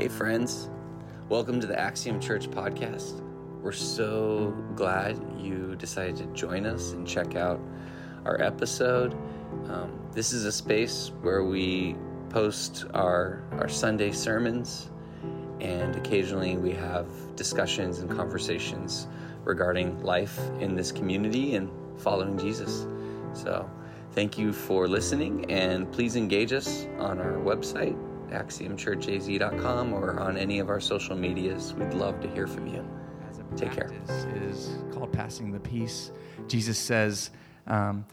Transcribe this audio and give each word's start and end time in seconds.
Hey, 0.00 0.08
friends. 0.08 0.70
Welcome 1.28 1.60
to 1.60 1.66
the 1.66 1.78
Axiom 1.78 2.20
Church 2.20 2.50
podcast. 2.50 3.20
We're 3.60 3.70
so 3.70 4.56
glad 4.74 5.22
you 5.38 5.76
decided 5.76 6.16
to 6.16 6.24
join 6.28 6.64
us 6.64 6.92
and 6.92 7.06
check 7.06 7.36
out 7.36 7.60
our 8.24 8.40
episode. 8.40 9.12
Um, 9.68 10.00
this 10.12 10.32
is 10.32 10.46
a 10.46 10.52
space 10.52 11.12
where 11.20 11.44
we 11.44 11.96
post 12.30 12.86
our, 12.94 13.44
our 13.58 13.68
Sunday 13.68 14.10
sermons, 14.10 14.88
and 15.60 15.94
occasionally 15.94 16.56
we 16.56 16.70
have 16.70 17.06
discussions 17.36 17.98
and 17.98 18.10
conversations 18.10 19.06
regarding 19.44 20.02
life 20.02 20.40
in 20.60 20.74
this 20.74 20.92
community 20.92 21.56
and 21.56 21.68
following 21.98 22.38
Jesus. 22.38 22.86
So, 23.34 23.70
thank 24.12 24.38
you 24.38 24.54
for 24.54 24.88
listening, 24.88 25.50
and 25.50 25.92
please 25.92 26.16
engage 26.16 26.54
us 26.54 26.86
on 26.98 27.18
our 27.18 27.34
website 27.34 27.98
axiomchurchaz.com 28.30 29.92
or 29.92 30.20
on 30.20 30.36
any 30.36 30.58
of 30.58 30.68
our 30.68 30.80
social 30.80 31.16
medias. 31.16 31.74
We'd 31.74 31.94
love 31.94 32.20
to 32.20 32.28
hear 32.28 32.46
from 32.46 32.66
you. 32.66 32.88
Take 33.56 33.72
care. 33.72 33.90
This 34.06 34.24
Is 34.36 34.78
called 34.92 35.12
passing 35.12 35.50
the 35.50 35.58
peace. 35.58 36.12
Jesus 36.46 36.78
says, 36.78 37.30
um, 37.66 38.06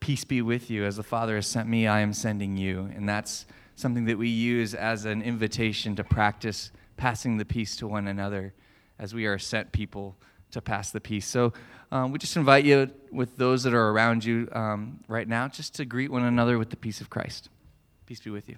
"Peace 0.00 0.24
be 0.24 0.40
with 0.40 0.70
you. 0.70 0.84
As 0.84 0.96
the 0.96 1.02
Father 1.02 1.34
has 1.36 1.46
sent 1.46 1.68
me, 1.68 1.86
I 1.86 2.00
am 2.00 2.12
sending 2.12 2.56
you." 2.56 2.90
And 2.94 3.08
that's 3.08 3.46
something 3.76 4.06
that 4.06 4.16
we 4.16 4.28
use 4.28 4.74
as 4.74 5.04
an 5.04 5.22
invitation 5.22 5.94
to 5.96 6.04
practice 6.04 6.72
passing 6.96 7.36
the 7.36 7.44
peace 7.44 7.76
to 7.76 7.86
one 7.86 8.08
another, 8.08 8.54
as 8.98 9.14
we 9.14 9.26
are 9.26 9.38
sent 9.38 9.72
people 9.72 10.16
to 10.52 10.60
pass 10.60 10.90
the 10.90 11.00
peace. 11.00 11.26
So 11.26 11.52
um, 11.90 12.12
we 12.12 12.18
just 12.18 12.36
invite 12.36 12.64
you, 12.64 12.90
with 13.10 13.36
those 13.36 13.64
that 13.64 13.74
are 13.74 13.90
around 13.90 14.24
you 14.24 14.48
um, 14.52 15.00
right 15.08 15.28
now, 15.28 15.48
just 15.48 15.74
to 15.76 15.84
greet 15.84 16.10
one 16.10 16.22
another 16.22 16.58
with 16.58 16.70
the 16.70 16.76
peace 16.76 17.00
of 17.00 17.10
Christ. 17.10 17.48
Peace 18.06 18.20
be 18.20 18.30
with 18.30 18.48
you. 18.48 18.56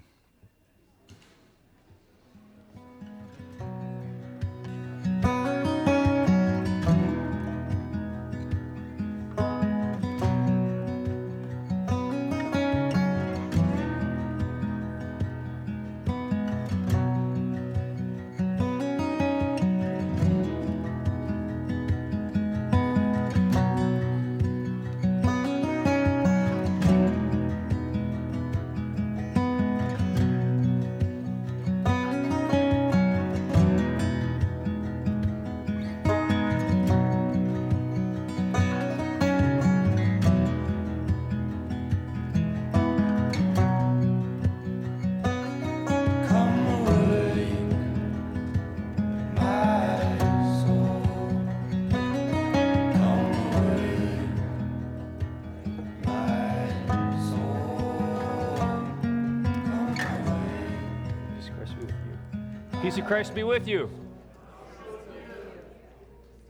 Christ 63.07 63.35
be 63.35 63.43
with 63.43 63.69
you. 63.69 63.91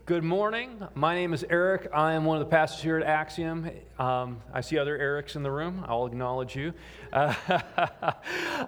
Good 0.05 0.23
morning. 0.23 0.81
My 0.93 1.13
name 1.13 1.33
is 1.33 1.43
Erik. 1.49 1.89
I 1.93 2.13
am 2.13 2.23
one 2.23 2.37
of 2.37 2.47
the 2.47 2.49
pastors 2.49 2.81
here 2.81 2.97
at 2.97 3.03
Axiom. 3.03 3.69
Um, 3.97 4.41
I 4.53 4.59
see 4.59 4.77
other 4.77 4.97
Erics 4.99 5.37
in 5.37 5.43
the 5.43 5.51
room. 5.51 5.85
I'll 5.87 6.05
acknowledge 6.05 6.53
you 6.53 6.73
uh, 7.13 7.33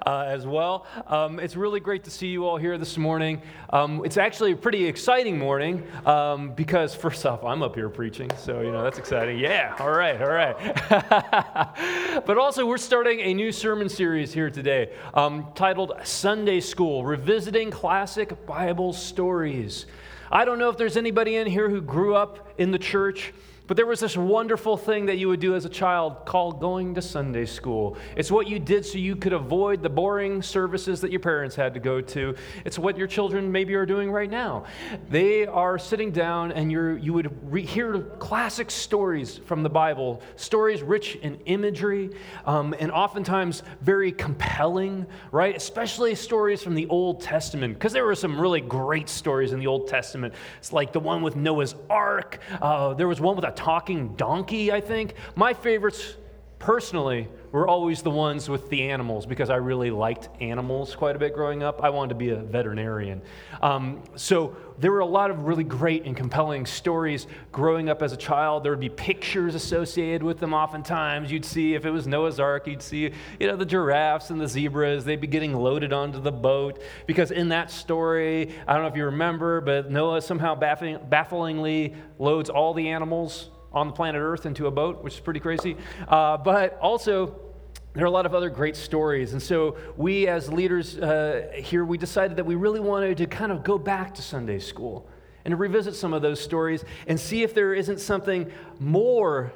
uh, 0.05 0.25
as 0.25 0.47
well. 0.47 0.87
Um, 1.05 1.39
it's 1.41 1.57
really 1.57 1.81
great 1.81 2.05
to 2.05 2.11
see 2.11 2.27
you 2.27 2.45
all 2.47 2.55
here 2.55 2.77
this 2.77 2.97
morning. 2.97 3.41
Um, 3.71 4.03
it's 4.05 4.15
actually 4.15 4.53
a 4.53 4.55
pretty 4.55 4.85
exciting 4.85 5.37
morning 5.37 5.85
um, 6.05 6.53
because, 6.53 6.95
first 6.95 7.25
off, 7.25 7.43
I'm 7.43 7.61
up 7.61 7.75
here 7.75 7.89
preaching, 7.89 8.31
so 8.37 8.61
you 8.61 8.71
know 8.71 8.81
that's 8.81 8.99
exciting. 8.99 9.37
Yeah, 9.37 9.75
all 9.79 9.91
right, 9.91 10.21
all 10.21 10.31
right. 10.31 10.55
but 12.25 12.37
also, 12.37 12.65
we're 12.65 12.77
starting 12.77 13.19
a 13.19 13.33
new 13.33 13.51
sermon 13.51 13.89
series 13.89 14.31
here 14.31 14.49
today 14.49 14.93
um, 15.13 15.47
titled 15.55 15.91
Sunday 16.05 16.61
School 16.61 17.03
Revisiting 17.03 17.69
Classic 17.69 18.45
Bible 18.45 18.93
Stories. 18.93 19.87
I 20.31 20.45
don't 20.45 20.57
know 20.57 20.69
if 20.69 20.77
there's 20.77 20.95
anybody 20.95 21.35
in 21.35 21.47
here 21.47 21.69
who 21.69 21.81
grew 21.81 22.15
up 22.15 22.53
in 22.57 22.71
the 22.71 22.79
church 22.79 23.33
but 23.67 23.77
there 23.77 23.85
was 23.85 23.99
this 23.99 24.17
wonderful 24.17 24.77
thing 24.77 25.05
that 25.07 25.17
you 25.17 25.27
would 25.27 25.39
do 25.39 25.53
as 25.55 25.65
a 25.65 25.69
child 25.69 26.25
called 26.25 26.59
going 26.59 26.95
to 26.95 27.01
Sunday 27.01 27.45
school. 27.45 27.97
It's 28.15 28.31
what 28.31 28.47
you 28.47 28.59
did 28.59 28.85
so 28.85 28.97
you 28.97 29.15
could 29.15 29.33
avoid 29.33 29.83
the 29.83 29.89
boring 29.89 30.41
services 30.41 31.01
that 31.01 31.11
your 31.11 31.19
parents 31.19 31.55
had 31.55 31.73
to 31.73 31.79
go 31.79 32.01
to. 32.01 32.35
It's 32.65 32.79
what 32.79 32.97
your 32.97 33.07
children 33.07 33.51
maybe 33.51 33.75
are 33.75 33.85
doing 33.85 34.09
right 34.09 34.29
now. 34.29 34.63
They 35.09 35.45
are 35.45 35.77
sitting 35.77 36.11
down 36.11 36.53
and 36.53 36.71
you're, 36.71 36.97
you 36.97 37.13
would 37.13 37.51
re- 37.51 37.65
hear 37.65 37.99
classic 38.19 38.71
stories 38.71 39.37
from 39.45 39.63
the 39.63 39.69
Bible, 39.69 40.21
stories 40.37 40.81
rich 40.81 41.15
in 41.15 41.35
imagery 41.45 42.11
um, 42.45 42.73
and 42.79 42.91
oftentimes 42.91 43.63
very 43.81 44.11
compelling, 44.11 45.05
right? 45.31 45.55
Especially 45.55 46.15
stories 46.15 46.63
from 46.63 46.73
the 46.73 46.87
Old 46.87 47.21
Testament, 47.21 47.73
because 47.73 47.91
there 47.91 48.05
were 48.05 48.15
some 48.15 48.39
really 48.39 48.61
great 48.61 49.09
stories 49.09 49.51
in 49.51 49.59
the 49.59 49.67
Old 49.67 49.87
Testament. 49.87 50.33
It's 50.59 50.71
like 50.71 50.93
the 50.93 50.99
one 50.99 51.21
with 51.21 51.35
Noah's 51.35 51.75
Ark. 51.89 52.39
Uh, 52.61 52.93
there 52.93 53.07
was 53.07 53.19
one 53.19 53.35
with 53.35 53.45
a 53.45 53.51
talking 53.57 54.15
donkey, 54.15 54.71
I 54.71 54.79
think. 54.79 55.15
My 55.35 55.53
favorites, 55.53 56.15
personally, 56.59 57.27
were 57.51 57.67
always 57.67 58.01
the 58.01 58.11
ones 58.11 58.47
with 58.47 58.69
the 58.69 58.89
animals 58.89 59.25
because 59.25 59.49
I 59.49 59.55
really 59.55 59.89
liked 59.89 60.29
animals 60.41 60.95
quite 60.95 61.15
a 61.15 61.19
bit 61.19 61.33
growing 61.33 61.63
up. 61.63 61.83
I 61.83 61.89
wanted 61.89 62.09
to 62.09 62.15
be 62.15 62.29
a 62.29 62.37
veterinarian. 62.37 63.21
Um, 63.61 64.03
so 64.15 64.55
there 64.79 64.91
were 64.91 64.99
a 64.99 65.05
lot 65.05 65.31
of 65.31 65.45
really 65.45 65.63
great 65.63 66.05
and 66.05 66.15
compelling 66.15 66.65
stories 66.65 67.27
growing 67.51 67.89
up 67.89 68.01
as 68.01 68.13
a 68.13 68.17
child. 68.17 68.63
There 68.63 68.71
would 68.71 68.79
be 68.79 68.89
pictures 68.89 69.55
associated 69.55 70.21
with 70.21 70.39
them 70.39 70.53
oftentimes. 70.53 71.31
You'd 71.31 71.45
see, 71.45 71.73
if 71.73 71.85
it 71.85 71.91
was 71.91 72.07
Noah's 72.07 72.39
Ark, 72.39 72.67
you'd 72.67 72.81
see, 72.81 73.11
you 73.39 73.47
know, 73.47 73.55
the 73.55 73.65
giraffes 73.65 74.29
and 74.29 74.39
the 74.39 74.47
zebras. 74.47 75.03
They'd 75.03 75.21
be 75.21 75.27
getting 75.27 75.53
loaded 75.53 75.93
onto 75.93 76.21
the 76.21 76.31
boat 76.31 76.81
because 77.07 77.31
in 77.31 77.49
that 77.49 77.71
story, 77.71 78.53
I 78.67 78.73
don't 78.73 78.83
know 78.83 78.89
if 78.89 78.95
you 78.95 79.05
remember, 79.05 79.61
but 79.61 79.89
Noah 79.89 80.21
somehow 80.21 80.53
baffling, 80.55 80.99
bafflingly 81.09 81.95
loads 82.19 82.49
all 82.49 82.73
the 82.73 82.89
animals 82.89 83.49
on 83.73 83.87
the 83.87 83.93
planet 83.93 84.21
Earth 84.21 84.45
into 84.45 84.67
a 84.67 84.71
boat, 84.71 85.03
which 85.03 85.15
is 85.15 85.19
pretty 85.19 85.39
crazy. 85.39 85.75
Uh, 86.07 86.37
but 86.37 86.77
also, 86.79 87.46
there 87.93 88.03
are 88.03 88.07
a 88.07 88.11
lot 88.11 88.25
of 88.25 88.35
other 88.35 88.49
great 88.49 88.75
stories. 88.75 89.33
And 89.33 89.41
so, 89.41 89.77
we 89.95 90.27
as 90.27 90.51
leaders 90.51 90.97
uh, 90.97 91.49
here, 91.55 91.83
we 91.83 91.97
decided 91.97 92.37
that 92.37 92.45
we 92.45 92.55
really 92.55 92.79
wanted 92.79 93.17
to 93.17 93.25
kind 93.25 93.51
of 93.51 93.63
go 93.63 93.77
back 93.77 94.13
to 94.15 94.21
Sunday 94.21 94.59
school 94.59 95.07
and 95.45 95.51
to 95.51 95.55
revisit 95.55 95.95
some 95.95 96.13
of 96.13 96.21
those 96.21 96.41
stories 96.41 96.83
and 97.07 97.19
see 97.19 97.41
if 97.43 97.53
there 97.53 97.73
isn't 97.73 97.99
something 97.99 98.51
more 98.79 99.53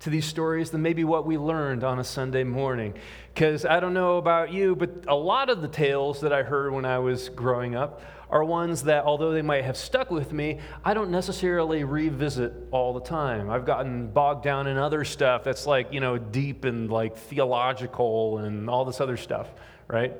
to 0.00 0.10
these 0.10 0.26
stories 0.26 0.70
than 0.70 0.82
maybe 0.82 1.02
what 1.02 1.24
we 1.24 1.38
learned 1.38 1.82
on 1.82 1.98
a 1.98 2.04
Sunday 2.04 2.44
morning. 2.44 2.92
Because 3.34 3.64
I 3.64 3.80
don't 3.80 3.94
know 3.94 4.18
about 4.18 4.52
you, 4.52 4.76
but 4.76 5.06
a 5.08 5.14
lot 5.16 5.50
of 5.50 5.60
the 5.60 5.66
tales 5.66 6.20
that 6.20 6.32
I 6.32 6.44
heard 6.44 6.72
when 6.72 6.84
I 6.84 7.00
was 7.00 7.28
growing 7.30 7.74
up 7.74 8.00
are 8.30 8.44
ones 8.44 8.84
that, 8.84 9.04
although 9.04 9.32
they 9.32 9.42
might 9.42 9.64
have 9.64 9.76
stuck 9.76 10.08
with 10.12 10.32
me, 10.32 10.60
I 10.84 10.94
don't 10.94 11.10
necessarily 11.10 11.82
revisit 11.82 12.52
all 12.70 12.94
the 12.94 13.00
time. 13.00 13.50
I've 13.50 13.66
gotten 13.66 14.06
bogged 14.06 14.44
down 14.44 14.68
in 14.68 14.76
other 14.76 15.04
stuff 15.04 15.42
that's 15.42 15.66
like, 15.66 15.92
you 15.92 15.98
know, 15.98 16.16
deep 16.16 16.64
and 16.64 16.88
like 16.88 17.16
theological 17.16 18.38
and 18.38 18.70
all 18.70 18.84
this 18.84 19.00
other 19.00 19.16
stuff, 19.16 19.48
right? 19.88 20.12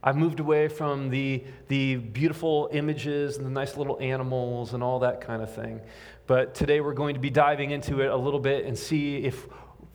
I've 0.00 0.16
moved 0.16 0.38
away 0.38 0.68
from 0.68 1.10
the, 1.10 1.44
the 1.66 1.96
beautiful 1.96 2.68
images 2.72 3.36
and 3.36 3.44
the 3.44 3.50
nice 3.50 3.76
little 3.76 3.98
animals 4.00 4.74
and 4.74 4.82
all 4.82 5.00
that 5.00 5.20
kind 5.20 5.42
of 5.42 5.52
thing. 5.52 5.80
But 6.28 6.54
today 6.54 6.80
we're 6.80 6.94
going 6.94 7.14
to 7.14 7.20
be 7.20 7.30
diving 7.30 7.72
into 7.72 8.00
it 8.00 8.10
a 8.10 8.16
little 8.16 8.40
bit 8.40 8.64
and 8.64 8.78
see 8.78 9.18
if, 9.18 9.46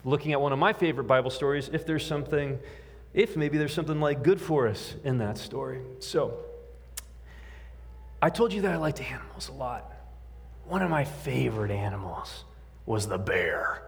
looking 0.07 0.31
at 0.31 0.39
one 0.39 0.53
of 0.53 0.59
my 0.59 0.71
favorite 0.71 1.03
Bible 1.03 1.29
stories, 1.29 1.69
if 1.73 1.85
there's 1.85 2.05
something, 2.05 2.57
if 3.13 3.35
maybe 3.35 3.57
there's 3.57 3.73
something 3.73 3.99
like 3.99 4.23
good 4.23 4.39
for 4.39 4.65
us 4.69 4.95
in 5.03 5.17
that 5.17 5.37
story. 5.37 5.81
So, 5.99 6.37
I 8.21 8.29
told 8.29 8.53
you 8.53 8.61
that 8.61 8.71
I 8.71 8.77
liked 8.77 9.01
animals 9.01 9.49
a 9.49 9.51
lot. 9.51 9.91
One 10.65 10.81
of 10.81 10.89
my 10.89 11.03
favorite 11.03 11.71
animals 11.71 12.45
was 12.85 13.05
the 13.07 13.17
bear. 13.17 13.83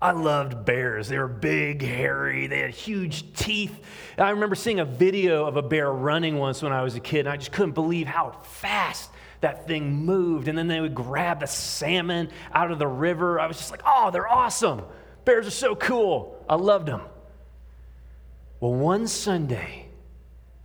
I 0.00 0.12
loved 0.12 0.64
bears. 0.64 1.08
They 1.08 1.18
were 1.18 1.26
big, 1.26 1.82
hairy, 1.82 2.46
they 2.46 2.60
had 2.60 2.70
huge 2.70 3.32
teeth. 3.32 3.76
And 4.16 4.24
I 4.24 4.30
remember 4.30 4.54
seeing 4.54 4.78
a 4.78 4.84
video 4.84 5.44
of 5.44 5.56
a 5.56 5.62
bear 5.62 5.90
running 5.90 6.38
once 6.38 6.62
when 6.62 6.72
I 6.72 6.82
was 6.82 6.94
a 6.94 7.00
kid, 7.00 7.20
and 7.20 7.30
I 7.30 7.36
just 7.36 7.50
couldn't 7.50 7.72
believe 7.72 8.06
how 8.06 8.30
fast 8.42 9.10
that 9.40 9.66
thing 9.66 10.04
moved. 10.04 10.46
And 10.46 10.56
then 10.56 10.68
they 10.68 10.80
would 10.80 10.94
grab 10.94 11.40
the 11.40 11.46
salmon 11.46 12.30
out 12.52 12.70
of 12.70 12.78
the 12.78 12.86
river. 12.86 13.40
I 13.40 13.48
was 13.48 13.56
just 13.56 13.72
like, 13.72 13.82
oh, 13.84 14.12
they're 14.12 14.30
awesome. 14.30 14.82
Bears 15.26 15.48
are 15.48 15.50
so 15.50 15.74
cool. 15.74 16.42
I 16.48 16.54
loved 16.54 16.86
them. 16.86 17.02
Well, 18.60 18.72
one 18.72 19.08
Sunday, 19.08 19.88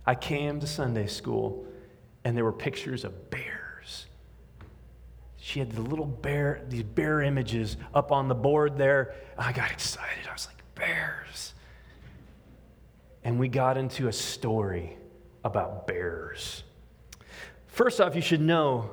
I 0.06 0.14
came 0.14 0.60
to 0.60 0.68
Sunday 0.68 1.08
school 1.08 1.66
and 2.24 2.36
there 2.36 2.44
were 2.44 2.52
pictures 2.52 3.04
of 3.04 3.28
bears. 3.28 4.06
She 5.36 5.58
had 5.58 5.72
the 5.72 5.82
little 5.82 6.06
bear, 6.06 6.62
these 6.68 6.84
bear 6.84 7.22
images 7.22 7.76
up 7.92 8.12
on 8.12 8.28
the 8.28 8.36
board 8.36 8.78
there. 8.78 9.14
I 9.36 9.52
got 9.52 9.72
excited. 9.72 10.28
I 10.30 10.32
was 10.32 10.46
like, 10.46 10.62
bears. 10.76 11.54
And 13.24 13.40
we 13.40 13.48
got 13.48 13.76
into 13.76 14.06
a 14.06 14.12
story 14.12 14.96
about 15.42 15.88
bears. 15.88 16.62
First 17.66 18.00
off, 18.00 18.14
you 18.14 18.22
should 18.22 18.40
know 18.40 18.90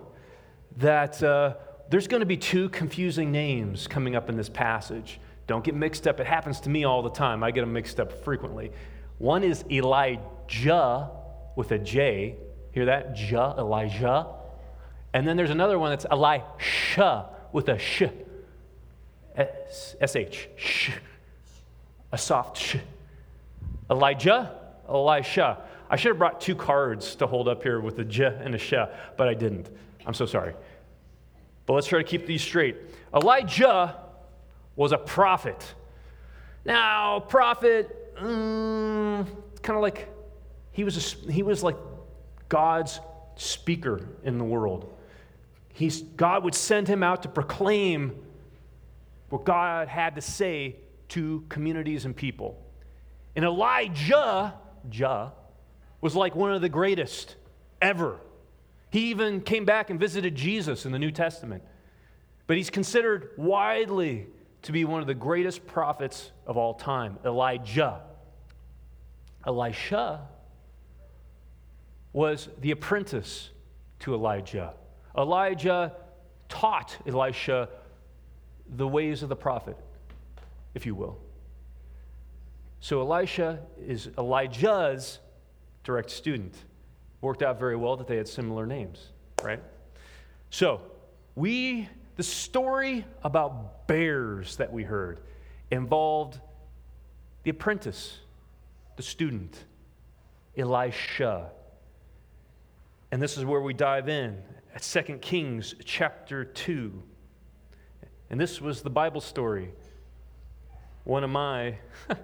that 0.77 1.21
uh, 1.21 1.53
there's 1.91 2.07
going 2.07 2.21
to 2.21 2.25
be 2.25 2.37
two 2.37 2.69
confusing 2.69 3.31
names 3.31 3.87
coming 3.87 4.15
up 4.15 4.29
in 4.29 4.35
this 4.35 4.49
passage. 4.49 5.19
Don't 5.49 5.63
get 5.63 5.73
mixed 5.73 6.07
up. 6.07 6.19
It 6.19 6.27
happens 6.27 6.59
to 6.59 6.69
me 6.69 6.83
all 6.83 7.01
the 7.01 7.09
time. 7.09 7.43
I 7.43 7.49
get 7.49 7.61
them 7.61 7.73
mixed 7.73 7.99
up 7.99 8.23
frequently. 8.23 8.71
One 9.17 9.43
is 9.43 9.65
Elijah 9.71 11.09
with 11.55 11.71
a 11.71 11.79
J. 11.79 12.35
Hear 12.71 12.85
that? 12.85 13.17
Ja, 13.19 13.55
Elijah. 13.57 14.27
And 15.11 15.27
then 15.27 15.37
there's 15.37 15.49
another 15.49 15.79
one 15.79 15.89
that's 15.89 16.05
Elisha 16.05 17.29
with 17.51 17.67
a 17.67 17.79
sh. 17.79 18.03
S-H. 19.35 20.49
Sh. 20.55 20.91
A 22.11 22.17
soft 22.19 22.55
sh. 22.55 22.75
Elijah, 23.89 24.55
Elisha. 24.87 25.63
I 25.89 25.95
should 25.95 26.09
have 26.09 26.19
brought 26.19 26.41
two 26.41 26.53
cards 26.53 27.15
to 27.15 27.25
hold 27.25 27.47
up 27.47 27.63
here 27.63 27.79
with 27.79 27.97
a 27.97 28.05
j 28.05 28.25
and 28.39 28.53
a 28.53 28.59
sh, 28.59 28.75
but 29.17 29.27
I 29.27 29.33
didn't. 29.33 29.67
I'm 30.05 30.13
so 30.13 30.27
sorry. 30.27 30.53
But 31.65 31.73
let's 31.73 31.87
try 31.87 31.97
to 31.97 32.07
keep 32.07 32.27
these 32.27 32.43
straight. 32.43 32.77
Elijah 33.15 33.95
was 34.79 34.93
a 34.93 34.97
prophet. 34.97 35.75
Now, 36.63 37.19
prophet, 37.19 38.15
mm, 38.15 39.27
kind 39.61 39.75
of 39.75 39.81
like 39.81 40.07
he 40.71 40.85
was, 40.85 41.17
a, 41.27 41.31
he 41.31 41.43
was 41.43 41.61
like 41.61 41.75
God's 42.47 43.01
speaker 43.35 44.07
in 44.23 44.37
the 44.37 44.45
world. 44.45 44.89
He's, 45.73 46.01
God 46.01 46.45
would 46.45 46.55
send 46.55 46.87
him 46.87 47.03
out 47.03 47.23
to 47.23 47.27
proclaim 47.27 48.15
what 49.27 49.43
God 49.43 49.89
had 49.89 50.15
to 50.15 50.21
say 50.21 50.77
to 51.09 51.43
communities 51.49 52.05
and 52.05 52.15
people. 52.15 52.57
And 53.35 53.43
Elijah, 53.43 54.53
Jah, 54.89 55.33
was 55.99 56.15
like 56.15 56.37
one 56.37 56.53
of 56.53 56.61
the 56.61 56.69
greatest 56.69 57.35
ever. 57.81 58.17
He 58.91 59.09
even 59.09 59.41
came 59.41 59.65
back 59.65 59.89
and 59.89 59.99
visited 59.99 60.35
Jesus 60.35 60.85
in 60.85 60.93
the 60.93 60.99
New 60.99 61.11
Testament. 61.11 61.63
But 62.47 62.55
he's 62.55 62.69
considered 62.69 63.31
widely 63.35 64.27
to 64.63 64.71
be 64.71 64.85
one 64.85 65.01
of 65.01 65.07
the 65.07 65.13
greatest 65.13 65.65
prophets 65.65 66.31
of 66.45 66.57
all 66.57 66.73
time, 66.73 67.17
Elijah. 67.25 68.01
Elisha 69.45 70.27
was 72.11 72.49
the 72.61 72.71
apprentice 72.71 73.49
to 73.99 74.13
Elijah. 74.13 74.73
Elijah 75.17 75.93
taught 76.49 76.97
Elisha 77.07 77.69
the 78.75 78.87
ways 78.87 79.23
of 79.23 79.29
the 79.29 79.35
prophet, 79.35 79.77
if 80.73 80.85
you 80.85 80.95
will. 80.95 81.17
So 82.81 83.01
Elisha 83.01 83.59
is 83.85 84.09
Elijah's 84.17 85.19
direct 85.83 86.09
student. 86.11 86.55
Worked 87.21 87.43
out 87.43 87.59
very 87.59 87.75
well 87.75 87.97
that 87.97 88.07
they 88.07 88.15
had 88.15 88.27
similar 88.27 88.65
names, 88.65 89.09
right? 89.43 89.61
So, 90.49 90.81
we 91.35 91.89
the 92.19 92.23
story 92.23 93.05
about 93.23 93.87
bears 93.87 94.57
that 94.57 94.73
we 94.73 94.83
heard 94.83 95.21
involved 95.71 96.37
the 97.43 97.49
apprentice, 97.49 98.19
the 98.97 99.03
student, 99.03 99.63
Elisha. 100.57 101.49
And 103.13 103.21
this 103.21 103.37
is 103.37 103.45
where 103.45 103.61
we 103.61 103.73
dive 103.73 104.09
in 104.09 104.37
at 104.75 104.81
2 104.81 105.19
Kings 105.19 105.75
chapter 105.85 106.43
2. 106.43 107.01
And 108.29 108.37
this 108.37 108.59
was 108.59 108.81
the 108.81 108.89
Bible 108.89 109.21
story, 109.21 109.71
one 111.05 111.23
of 111.23 111.29
my 111.29 111.77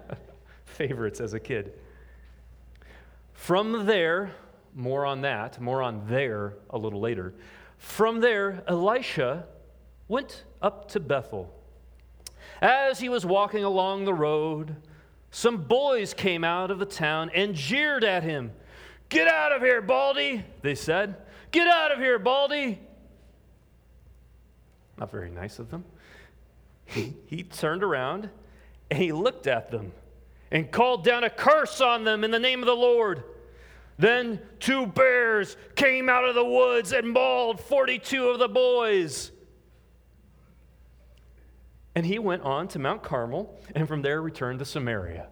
favorites 0.66 1.20
as 1.20 1.32
a 1.32 1.40
kid. 1.40 1.72
From 3.32 3.86
there, 3.86 4.32
more 4.74 5.06
on 5.06 5.22
that, 5.22 5.58
more 5.58 5.80
on 5.80 6.06
there 6.06 6.52
a 6.68 6.76
little 6.76 7.00
later. 7.00 7.32
From 7.78 8.20
there, 8.20 8.62
Elisha 8.68 9.46
went 10.08 10.44
up 10.62 10.88
to 10.90 11.00
Bethel. 11.00 11.52
As 12.60 13.00
he 13.00 13.08
was 13.08 13.26
walking 13.26 13.64
along 13.64 14.04
the 14.04 14.14
road, 14.14 14.76
some 15.30 15.58
boys 15.58 16.14
came 16.14 16.44
out 16.44 16.70
of 16.70 16.78
the 16.78 16.86
town 16.86 17.30
and 17.34 17.54
jeered 17.54 18.04
at 18.04 18.22
him. 18.22 18.52
Get 19.08 19.28
out 19.28 19.52
of 19.52 19.62
here, 19.62 19.82
Baldy, 19.82 20.44
they 20.62 20.74
said. 20.74 21.16
Get 21.50 21.66
out 21.66 21.92
of 21.92 21.98
here, 21.98 22.18
Baldy. 22.18 22.78
Not 24.98 25.10
very 25.10 25.30
nice 25.30 25.58
of 25.58 25.70
them. 25.70 25.84
He, 26.86 27.14
he 27.26 27.42
turned 27.42 27.82
around 27.82 28.30
and 28.90 28.98
he 28.98 29.12
looked 29.12 29.46
at 29.46 29.70
them 29.70 29.92
and 30.50 30.70
called 30.70 31.04
down 31.04 31.24
a 31.24 31.30
curse 31.30 31.80
on 31.80 32.04
them 32.04 32.24
in 32.24 32.30
the 32.30 32.38
name 32.38 32.60
of 32.60 32.66
the 32.66 32.76
Lord. 32.76 33.24
Then 33.98 34.40
two 34.60 34.86
bears 34.86 35.56
came 35.74 36.08
out 36.08 36.24
of 36.24 36.34
the 36.34 36.44
woods 36.44 36.92
and 36.92 37.10
mauled 37.10 37.60
42 37.60 38.28
of 38.28 38.38
the 38.38 38.48
boys. 38.48 39.32
And 41.96 42.04
he 42.04 42.18
went 42.18 42.42
on 42.42 42.68
to 42.68 42.78
Mount 42.78 43.02
Carmel 43.02 43.58
and 43.74 43.88
from 43.88 44.02
there 44.02 44.20
returned 44.20 44.58
to 44.58 44.66
Samaria. 44.66 45.28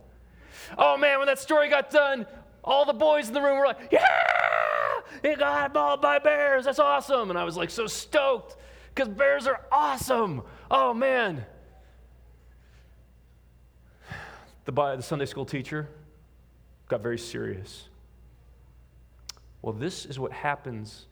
Oh 0.78 0.96
man, 0.96 1.19
when 1.19 1.26
that 1.26 1.38
story 1.38 1.69
got 1.69 1.90
done, 1.90 2.26
all 2.64 2.87
the 2.87 2.94
boys 2.94 3.28
in 3.28 3.34
the 3.34 3.43
room 3.43 3.58
were 3.58 3.66
like, 3.66 3.93
Yeah, 3.93 4.00
he 5.22 5.34
got 5.37 5.75
mauled 5.75 6.00
by 6.00 6.19
bears. 6.19 6.64
That's 6.64 6.78
awesome. 6.78 7.28
And 7.28 7.38
I 7.38 7.44
was 7.44 7.58
like 7.58 7.69
so 7.69 7.87
stoked 7.87 8.56
because 8.94 9.11
bears 9.11 9.46
are 9.46 9.61
awesome. 9.70 10.40
Oh 10.70 10.94
man. 10.94 11.44
The, 14.64 14.72
the 14.72 15.02
Sunday 15.02 15.26
school 15.26 15.44
teacher 15.44 15.90
got 16.88 17.02
very 17.02 17.19
serious. 17.19 17.88
Well, 19.60 19.75
this 19.75 20.06
is 20.06 20.19
what 20.19 20.32
happens 20.32 21.05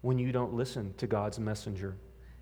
when 0.00 0.18
you 0.18 0.32
don't 0.32 0.54
listen 0.54 0.94
to 0.96 1.06
God's 1.06 1.38
messenger. 1.38 1.96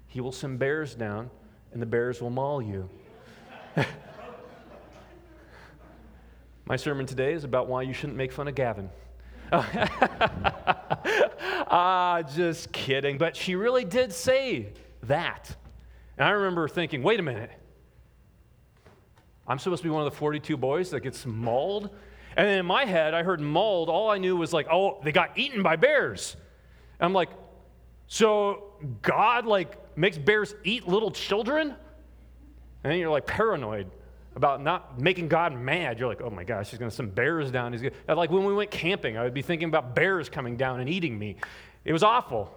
He 0.07 0.21
will 0.21 0.31
send 0.31 0.61
bears 0.61 0.95
down 0.95 1.31
and 1.77 1.83
the 1.83 1.87
bears 1.87 2.23
will 2.23 2.31
maul 2.31 2.63
you. 2.63 2.89
My 6.65 6.77
sermon 6.77 7.05
today 7.05 7.35
is 7.35 7.45
about 7.45 7.69
why 7.69 7.83
you 7.83 7.93
shouldn't 7.93 8.17
make 8.17 8.33
fun 8.33 8.49
of 8.49 8.55
Gavin. 8.55 8.89
ah, 11.71 12.23
just 12.35 12.73
kidding. 12.73 13.19
But 13.19 13.37
she 13.37 13.57
really 13.57 13.85
did 13.85 14.11
say 14.15 14.73
that. 15.03 15.55
And 16.17 16.27
I 16.27 16.31
remember 16.31 16.67
thinking, 16.67 17.03
wait 17.03 17.21
a 17.21 17.23
minute. 17.23 17.51
I'm 19.47 19.59
supposed 19.59 19.83
to 19.83 19.87
be 19.87 19.93
one 19.93 20.07
of 20.07 20.11
the 20.11 20.17
42 20.17 20.57
boys 20.57 20.89
that 20.93 21.01
gets 21.01 21.27
mauled? 21.27 21.91
And 22.39 22.49
then 22.49 22.61
in 22.61 22.65
my 22.65 22.87
head, 22.87 23.13
I 23.13 23.23
heard 23.23 23.43
mauled. 23.43 23.91
All 23.91 24.09
I 24.09 24.17
knew 24.17 24.35
was 24.35 24.55
like, 24.55 24.67
oh, 24.73 24.99
they 25.05 25.13
got 25.13 25.37
eaten 25.37 25.63
by 25.63 25.77
bears. 25.77 26.39
And 26.99 27.05
I'm 27.05 27.13
like, 27.13 27.29
so 28.07 28.73
God, 29.03 29.45
like, 29.45 29.77
makes 29.97 30.19
bears 30.19 30.55
eat 30.65 30.87
little 30.87 31.11
children? 31.11 31.75
And 32.85 32.93
then 32.93 32.99
you're 32.99 33.11
like 33.11 33.27
paranoid 33.27 33.91
about 34.37 34.63
not 34.63 35.01
making 35.01 35.29
God 35.29 35.55
mad. 35.55 35.99
You're 35.99 36.09
like, 36.09 36.21
oh 36.21 36.31
my 36.31 36.45
gosh, 36.45 36.71
he's 36.71 36.79
going 36.79 36.91
to 36.91 36.95
send 36.95 37.15
bears 37.15 37.51
down. 37.51 37.73
He's 37.73 37.83
gonna... 37.83 38.15
Like 38.15 38.31
when 38.31 38.45
we 38.45 38.55
went 38.55 38.71
camping, 38.71 39.17
I 39.17 39.25
would 39.25 39.35
be 39.35 39.43
thinking 39.43 39.69
about 39.69 39.97
bears 39.97 40.29
coming 40.29 40.57
down 40.57 40.81
and 40.81 40.89
eating 40.89 41.19
me. 41.19 41.37
It 41.85 41.93
was 41.93 42.03
awful. 42.03 42.55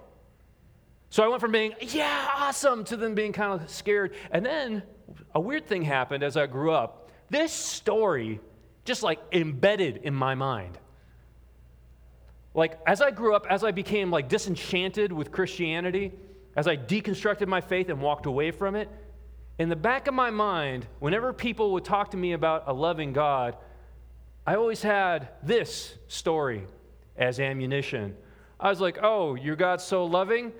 So 1.09 1.23
I 1.23 1.27
went 1.27 1.41
from 1.41 1.51
being, 1.51 1.73
yeah, 1.79 2.27
awesome, 2.35 2.83
to 2.85 2.97
then 2.97 3.15
being 3.15 3.33
kind 3.33 3.59
of 3.59 3.69
scared. 3.69 4.13
And 4.29 4.45
then 4.45 4.83
a 5.33 5.39
weird 5.39 5.65
thing 5.65 5.81
happened 5.81 6.21
as 6.21 6.37
I 6.37 6.45
grew 6.47 6.71
up. 6.71 7.11
This 7.29 7.51
story 7.51 8.39
just 8.85 9.01
like 9.01 9.19
embedded 9.31 9.97
in 9.97 10.13
my 10.13 10.35
mind. 10.35 10.77
Like 12.53 12.79
as 12.85 13.01
I 13.01 13.11
grew 13.11 13.35
up, 13.35 13.47
as 13.49 13.63
I 13.63 13.71
became 13.71 14.11
like 14.11 14.27
disenchanted 14.27 15.11
with 15.11 15.31
Christianity, 15.31 16.11
as 16.55 16.67
I 16.67 16.75
deconstructed 16.77 17.47
my 17.47 17.61
faith 17.61 17.89
and 17.89 18.01
walked 18.01 18.25
away 18.25 18.51
from 18.51 18.75
it, 18.75 18.89
in 19.59 19.67
the 19.67 19.75
back 19.75 20.07
of 20.07 20.13
my 20.13 20.29
mind, 20.29 20.87
whenever 20.99 21.33
people 21.33 21.73
would 21.73 21.83
talk 21.83 22.11
to 22.11 22.17
me 22.17 22.31
about 22.31 22.63
a 22.67 22.73
loving 22.73 23.11
God, 23.11 23.57
I 24.47 24.55
always 24.55 24.81
had 24.81 25.29
this 25.43 25.95
story 26.07 26.63
as 27.17 27.39
ammunition. 27.39 28.15
I 28.59 28.69
was 28.69 28.79
like, 28.79 28.99
oh, 29.03 29.35
your 29.35 29.57
God's 29.57 29.83
so 29.83 30.05
loving? 30.05 30.53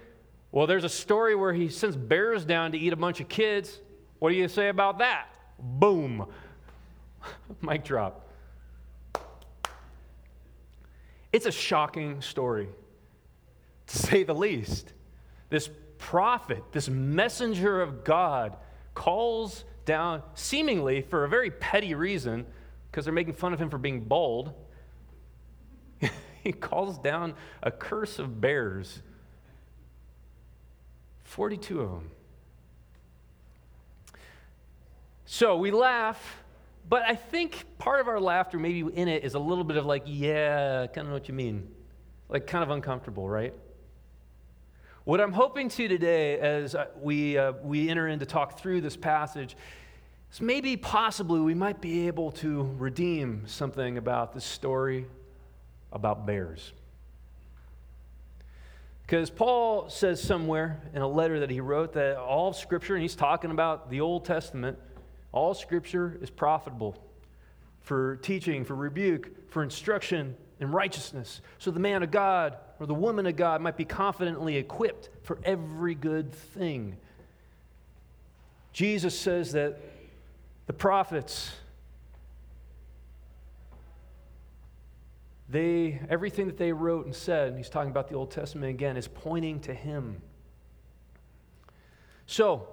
Well, 0.52 0.68
there's 0.68 0.84
a 0.84 0.90
story 0.90 1.34
where 1.34 1.54
he 1.54 1.70
sends 1.70 1.96
bears 1.96 2.44
down 2.44 2.74
to 2.74 2.78
eat 2.78 2.92
a 2.92 2.98
bunch 2.98 3.22
of 3.22 3.30
kids. 3.30 3.80
What 4.20 4.30
do 4.30 4.36
you 4.36 4.48
say 4.48 4.68
about 4.68 5.00
that? 5.00 5.28
Boom. 5.58 6.26
Mic 7.62 7.84
drop. 7.84 8.28
It's 11.32 11.46
a 11.46 11.52
shocking 11.52 12.22
story, 12.22 12.68
to 13.88 13.98
say 13.98 14.24
the 14.24 14.36
least. 14.36 14.94
This 15.50 15.70
prophet, 15.98 16.64
this 16.72 16.90
messenger 16.90 17.82
of 17.82 18.04
God, 18.04 18.58
calls 18.94 19.64
down, 19.86 20.24
seemingly 20.36 21.02
for 21.02 21.24
a 21.24 21.30
very 21.30 21.52
petty 21.52 21.94
reason, 21.94 22.46
because 22.90 23.06
they're 23.06 23.14
making 23.14 23.34
fun 23.34 23.54
of 23.54 23.62
him 23.62 23.70
for 23.70 23.78
being 23.78 24.02
bald. 24.02 24.54
he 26.44 26.52
calls 26.52 26.98
down 27.00 27.36
a 27.62 27.72
curse 27.72 28.20
of 28.20 28.42
bears. 28.42 29.02
42 31.24 31.82
of 31.82 31.92
them. 31.92 32.12
So 35.26 35.58
we 35.58 35.70
laugh, 35.70 36.44
but 36.90 37.04
I 37.04 37.14
think 37.14 37.64
part 37.78 38.02
of 38.02 38.08
our 38.08 38.20
laughter, 38.20 38.58
maybe 38.58 38.80
in 38.80 39.08
it, 39.08 39.24
is 39.24 39.36
a 39.36 39.40
little 39.40 39.64
bit 39.64 39.78
of 39.78 39.86
like, 39.86 40.04
yeah, 40.08 40.88
kind 40.88 41.06
of 41.06 41.08
know 41.08 41.14
what 41.14 41.28
you 41.28 41.36
mean. 41.36 41.70
Like, 42.30 42.48
kind 42.48 42.64
of 42.64 42.72
uncomfortable, 42.72 43.30
right? 43.30 43.54
What 45.10 45.20
I'm 45.20 45.34
hoping 45.34 45.70
to 45.70 45.88
today, 45.88 46.38
as 46.38 46.76
we, 47.02 47.36
uh, 47.36 47.54
we 47.64 47.90
enter 47.90 48.08
in 48.08 48.20
to 48.20 48.28
talk 48.28 48.60
through 48.60 48.82
this 48.82 48.96
passage, 48.96 49.58
is 50.32 50.40
maybe 50.40 50.78
possibly 50.78 51.40
we 51.40 51.56
might 51.56 51.82
be 51.82 52.06
able 52.06 52.32
to 52.34 52.72
redeem 52.78 53.48
something 53.48 53.98
about 53.98 54.36
this 54.36 54.46
story 54.46 55.08
about 55.92 56.28
bears. 56.28 56.74
Because 59.02 59.32
Paul 59.32 59.90
says 59.90 60.22
somewhere 60.22 60.80
in 60.94 61.02
a 61.02 61.08
letter 61.08 61.40
that 61.40 61.50
he 61.50 61.60
wrote 61.60 61.94
that 61.94 62.18
all 62.18 62.54
Scripture, 62.54 62.94
and 62.94 63.02
he's 63.02 63.16
talking 63.16 63.50
about 63.50 63.90
the 63.90 64.02
Old 64.02 64.26
Testament, 64.26 64.78
all 65.32 65.56
Scripture 65.56 66.20
is 66.22 66.30
profitable 66.30 66.96
for 67.82 68.18
teaching, 68.18 68.64
for 68.64 68.76
rebuke, 68.76 69.50
for 69.50 69.64
instruction 69.64 70.38
in 70.60 70.72
righteousness, 70.72 71.42
so 71.58 71.72
the 71.72 71.80
man 71.80 72.04
of 72.04 72.12
God 72.12 72.58
or 72.80 72.86
the 72.86 72.94
woman 72.94 73.26
of 73.26 73.36
God 73.36 73.62
might 73.62 73.78
be 73.78 73.86
confidently 73.86 74.58
equipped 74.58 75.10
for 75.24 75.40
every 75.44 75.96
good 75.96 76.34
thing. 76.34 76.98
Jesus 78.74 79.18
says 79.18 79.54
that 79.54 79.80
the 80.68 80.74
prophets, 80.74 81.52
they, 85.50 86.00
everything 86.10 86.48
that 86.48 86.58
they 86.58 86.72
wrote 86.72 87.06
and 87.06 87.16
said, 87.16 87.50
and 87.50 87.58
he's 87.58 87.70
talking 87.70 87.90
about 87.90 88.08
the 88.10 88.16
Old 88.16 88.32
Testament 88.32 88.70
again, 88.70 88.98
is 88.98 89.08
pointing 89.08 89.62
to 89.62 89.74
him. 89.74 90.22
So, 92.28 92.68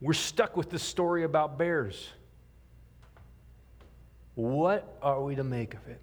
we're 0.00 0.12
stuck 0.12 0.56
with 0.56 0.70
this 0.70 0.82
story 0.82 1.22
about 1.24 1.56
bears. 1.56 2.10
What 4.34 4.98
are 5.00 5.22
we 5.22 5.36
to 5.36 5.44
make 5.44 5.74
of 5.74 5.86
it? 5.86 6.00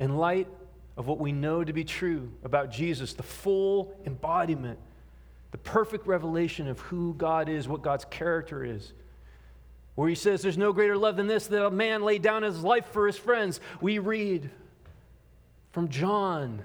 In 0.00 0.16
light 0.16 0.48
of 0.96 1.06
what 1.06 1.18
we 1.20 1.30
know 1.30 1.62
to 1.62 1.72
be 1.72 1.84
true 1.84 2.32
about 2.42 2.70
Jesus, 2.70 3.12
the 3.12 3.22
full 3.22 3.94
embodiment, 4.04 4.78
the 5.52 5.58
perfect 5.58 6.06
revelation 6.06 6.66
of 6.68 6.80
who 6.80 7.14
God 7.14 7.48
is, 7.48 7.68
what 7.68 7.82
God's 7.82 8.04
character 8.06 8.64
is, 8.64 8.92
where 9.94 10.08
he 10.08 10.14
says, 10.14 10.42
There's 10.42 10.58
no 10.58 10.72
greater 10.72 10.96
love 10.96 11.16
than 11.16 11.26
this, 11.26 11.46
that 11.48 11.64
a 11.64 11.70
man 11.70 12.02
laid 12.02 12.22
down 12.22 12.42
his 12.42 12.62
life 12.62 12.86
for 12.86 13.06
his 13.06 13.16
friends. 13.16 13.60
We 13.80 13.98
read 13.98 14.50
from 15.72 15.88
John, 15.88 16.62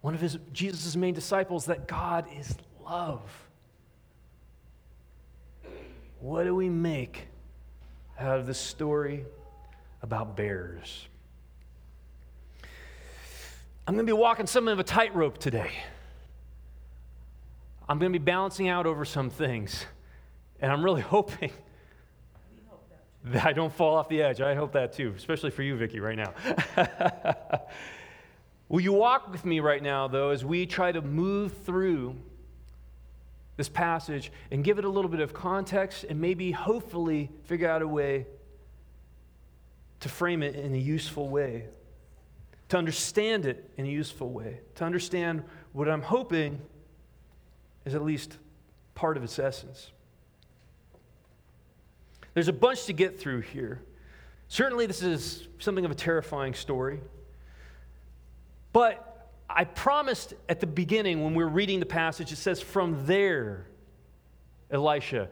one 0.00 0.14
of 0.14 0.20
his, 0.20 0.38
Jesus' 0.52 0.96
main 0.96 1.14
disciples, 1.14 1.66
that 1.66 1.86
God 1.86 2.26
is 2.38 2.54
love. 2.84 3.22
What 6.20 6.44
do 6.44 6.54
we 6.54 6.68
make 6.68 7.28
out 8.18 8.38
of 8.38 8.46
the 8.46 8.54
story 8.54 9.24
about 10.02 10.36
bears? 10.36 11.06
I'm 13.86 13.94
going 13.94 14.06
to 14.06 14.12
be 14.12 14.16
walking 14.16 14.46
something 14.46 14.72
of 14.72 14.78
a 14.78 14.84
tightrope 14.84 15.38
today. 15.38 15.72
I'm 17.88 17.98
going 17.98 18.12
to 18.12 18.18
be 18.18 18.24
balancing 18.24 18.68
out 18.68 18.86
over 18.86 19.04
some 19.04 19.30
things. 19.30 19.84
And 20.60 20.70
I'm 20.70 20.84
really 20.84 21.00
hoping 21.16 21.50
that 23.24 23.44
I 23.44 23.52
don't 23.52 23.72
fall 23.72 23.96
off 23.96 24.08
the 24.08 24.22
edge. 24.22 24.40
I 24.40 24.54
hope 24.54 24.72
that 24.72 24.92
too, 24.92 25.12
especially 25.16 25.50
for 25.50 25.62
you, 25.62 25.76
Vicki, 25.76 26.00
right 26.00 26.16
now. 26.16 26.32
Will 28.68 28.80
you 28.80 28.92
walk 28.92 29.30
with 29.32 29.44
me 29.44 29.58
right 29.58 29.82
now, 29.82 30.06
though, 30.06 30.30
as 30.30 30.44
we 30.44 30.64
try 30.64 30.92
to 30.92 31.02
move 31.02 31.52
through 31.64 32.14
this 33.56 33.68
passage 33.68 34.30
and 34.52 34.62
give 34.62 34.78
it 34.78 34.84
a 34.84 34.88
little 34.88 35.10
bit 35.10 35.20
of 35.20 35.34
context 35.34 36.04
and 36.08 36.20
maybe, 36.20 36.52
hopefully, 36.52 37.30
figure 37.42 37.68
out 37.68 37.82
a 37.82 37.88
way 37.88 38.26
to 39.98 40.08
frame 40.08 40.42
it 40.42 40.54
in 40.54 40.72
a 40.72 40.78
useful 40.78 41.28
way, 41.28 41.66
to 42.70 42.78
understand 42.78 43.46
it 43.46 43.68
in 43.76 43.84
a 43.84 43.88
useful 43.88 44.30
way, 44.30 44.60
to 44.76 44.84
understand 44.84 45.42
what 45.72 45.88
I'm 45.88 46.02
hoping 46.02 46.60
is 47.84 47.94
at 47.94 48.02
least 48.02 48.38
part 48.94 49.16
of 49.16 49.24
its 49.24 49.38
essence. 49.38 49.90
There's 52.32 52.46
a 52.46 52.52
bunch 52.52 52.84
to 52.84 52.92
get 52.92 53.18
through 53.18 53.40
here. 53.40 53.82
Certainly, 54.46 54.86
this 54.86 55.02
is 55.02 55.48
something 55.58 55.84
of 55.84 55.90
a 55.90 55.96
terrifying 55.96 56.54
story. 56.54 57.00
But 58.72 59.28
I 59.48 59.64
promised 59.64 60.34
at 60.48 60.60
the 60.60 60.66
beginning 60.68 61.24
when 61.24 61.34
we 61.34 61.42
were 61.42 61.50
reading 61.50 61.80
the 61.80 61.86
passage, 61.86 62.30
it 62.30 62.36
says, 62.36 62.60
From 62.60 63.04
there, 63.04 63.66
Elisha 64.70 65.28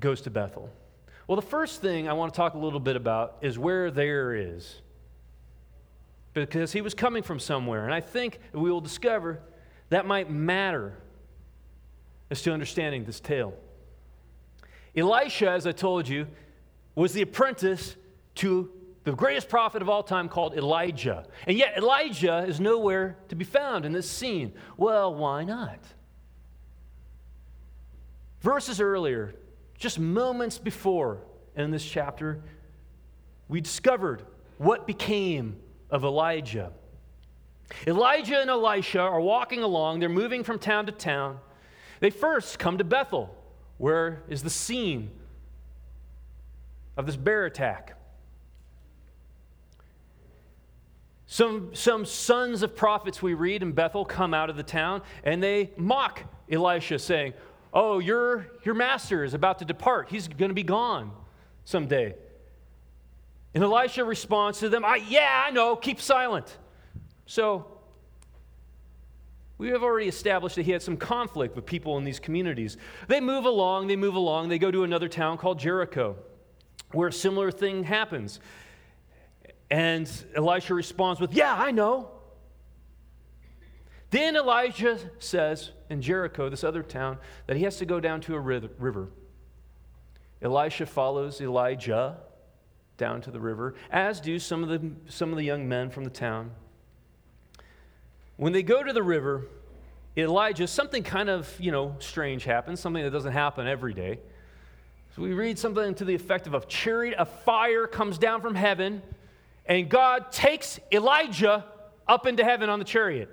goes 0.00 0.20
to 0.22 0.30
Bethel. 0.30 0.68
Well, 1.28 1.36
the 1.36 1.42
first 1.42 1.80
thing 1.80 2.08
I 2.08 2.14
want 2.14 2.34
to 2.34 2.36
talk 2.36 2.54
a 2.54 2.58
little 2.58 2.80
bit 2.80 2.96
about 2.96 3.38
is 3.42 3.60
where 3.60 3.92
there 3.92 4.34
is. 4.34 4.82
Because 6.34 6.72
he 6.72 6.80
was 6.80 6.94
coming 6.94 7.22
from 7.22 7.38
somewhere. 7.38 7.84
And 7.84 7.92
I 7.92 8.00
think 8.00 8.38
we 8.52 8.70
will 8.70 8.80
discover 8.80 9.40
that 9.90 10.06
might 10.06 10.30
matter 10.30 10.96
as 12.30 12.40
to 12.42 12.52
understanding 12.52 13.04
this 13.04 13.20
tale. 13.20 13.54
Elisha, 14.96 15.50
as 15.50 15.66
I 15.66 15.72
told 15.72 16.08
you, 16.08 16.26
was 16.94 17.12
the 17.12 17.22
apprentice 17.22 17.96
to 18.36 18.70
the 19.04 19.12
greatest 19.12 19.48
prophet 19.48 19.82
of 19.82 19.88
all 19.88 20.02
time 20.02 20.28
called 20.28 20.54
Elijah. 20.56 21.26
And 21.46 21.58
yet, 21.58 21.76
Elijah 21.76 22.44
is 22.46 22.60
nowhere 22.60 23.18
to 23.28 23.34
be 23.34 23.44
found 23.44 23.84
in 23.84 23.92
this 23.92 24.08
scene. 24.08 24.52
Well, 24.76 25.14
why 25.14 25.44
not? 25.44 25.78
Verses 28.40 28.80
earlier, 28.80 29.34
just 29.78 29.98
moments 29.98 30.58
before 30.58 31.20
in 31.56 31.70
this 31.70 31.84
chapter, 31.84 32.42
we 33.48 33.60
discovered 33.60 34.22
what 34.58 34.86
became 34.86 35.56
of 35.92 36.02
Elijah. 36.02 36.72
Elijah 37.86 38.40
and 38.40 38.50
Elisha 38.50 39.00
are 39.00 39.20
walking 39.20 39.62
along, 39.62 40.00
they're 40.00 40.08
moving 40.08 40.42
from 40.42 40.58
town 40.58 40.86
to 40.86 40.92
town. 40.92 41.38
They 42.00 42.10
first 42.10 42.58
come 42.58 42.78
to 42.78 42.84
Bethel, 42.84 43.32
where 43.78 44.24
is 44.28 44.42
the 44.42 44.50
scene 44.50 45.10
of 46.96 47.06
this 47.06 47.16
bear 47.16 47.44
attack. 47.44 47.96
Some, 51.26 51.74
some 51.74 52.04
sons 52.04 52.62
of 52.62 52.76
prophets 52.76 53.22
we 53.22 53.34
read 53.34 53.62
in 53.62 53.72
Bethel 53.72 54.04
come 54.04 54.34
out 54.34 54.50
of 54.50 54.56
the 54.56 54.62
town 54.62 55.02
and 55.24 55.42
they 55.42 55.70
mock 55.76 56.24
Elisha, 56.50 56.98
saying, 56.98 57.32
Oh, 57.72 58.00
your, 58.00 58.48
your 58.64 58.74
master 58.74 59.24
is 59.24 59.32
about 59.32 59.60
to 59.60 59.64
depart. 59.64 60.10
He's 60.10 60.28
going 60.28 60.50
to 60.50 60.54
be 60.54 60.62
gone 60.62 61.10
someday. 61.64 62.14
And 63.54 63.62
Elisha 63.62 64.04
responds 64.04 64.60
to 64.60 64.68
them, 64.68 64.84
I, 64.84 64.96
Yeah, 64.96 65.44
I 65.46 65.50
know, 65.50 65.76
keep 65.76 66.00
silent. 66.00 66.56
So, 67.26 67.66
we 69.58 69.68
have 69.68 69.82
already 69.82 70.08
established 70.08 70.56
that 70.56 70.62
he 70.62 70.72
had 70.72 70.82
some 70.82 70.96
conflict 70.96 71.54
with 71.54 71.66
people 71.66 71.96
in 71.96 72.04
these 72.04 72.18
communities. 72.18 72.76
They 73.06 73.20
move 73.20 73.44
along, 73.44 73.86
they 73.86 73.96
move 73.96 74.16
along, 74.16 74.48
they 74.48 74.58
go 74.58 74.70
to 74.70 74.82
another 74.82 75.08
town 75.08 75.38
called 75.38 75.60
Jericho, 75.60 76.16
where 76.90 77.08
a 77.08 77.12
similar 77.12 77.52
thing 77.52 77.84
happens. 77.84 78.40
And 79.70 80.10
Elisha 80.34 80.74
responds 80.74 81.20
with, 81.20 81.32
Yeah, 81.32 81.54
I 81.54 81.70
know. 81.70 82.10
Then 84.10 84.36
Elijah 84.36 84.98
says 85.20 85.70
in 85.88 86.02
Jericho, 86.02 86.48
this 86.50 86.64
other 86.64 86.82
town, 86.82 87.18
that 87.46 87.56
he 87.56 87.62
has 87.62 87.76
to 87.78 87.86
go 87.86 88.00
down 88.00 88.20
to 88.22 88.34
a 88.34 88.40
river. 88.40 89.08
Elisha 90.42 90.86
follows 90.86 91.40
Elijah 91.40 92.18
down 92.96 93.20
to 93.22 93.30
the 93.30 93.40
river, 93.40 93.74
as 93.90 94.20
do 94.20 94.38
some 94.38 94.62
of 94.62 94.68
the, 94.68 94.92
some 95.08 95.30
of 95.30 95.36
the 95.36 95.44
young 95.44 95.68
men 95.68 95.90
from 95.90 96.04
the 96.04 96.10
town. 96.10 96.50
When 98.36 98.52
they 98.52 98.62
go 98.62 98.82
to 98.82 98.92
the 98.92 99.02
river, 99.02 99.46
Elijah, 100.16 100.66
something 100.66 101.02
kind 101.02 101.30
of, 101.30 101.48
you 101.58 101.72
know, 101.72 101.96
strange 101.98 102.44
happens, 102.44 102.80
something 102.80 103.02
that 103.02 103.10
doesn't 103.10 103.32
happen 103.32 103.66
every 103.66 103.94
day. 103.94 104.18
So 105.14 105.22
we 105.22 105.32
read 105.32 105.58
something 105.58 105.94
to 105.96 106.04
the 106.04 106.14
effect 106.14 106.46
of 106.46 106.54
a 106.54 106.60
chariot 106.64 107.18
of 107.18 107.28
fire 107.44 107.86
comes 107.86 108.18
down 108.18 108.40
from 108.40 108.54
heaven 108.54 109.02
and 109.66 109.88
God 109.88 110.32
takes 110.32 110.80
Elijah 110.90 111.64
up 112.08 112.26
into 112.26 112.44
heaven 112.44 112.68
on 112.68 112.78
the 112.78 112.84
chariot. 112.84 113.28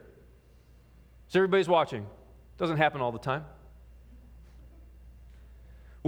So 1.27 1.39
everybody's 1.39 1.67
watching. 1.67 2.05
Doesn't 2.57 2.77
happen 2.77 3.01
all 3.01 3.11
the 3.11 3.19
time. 3.19 3.45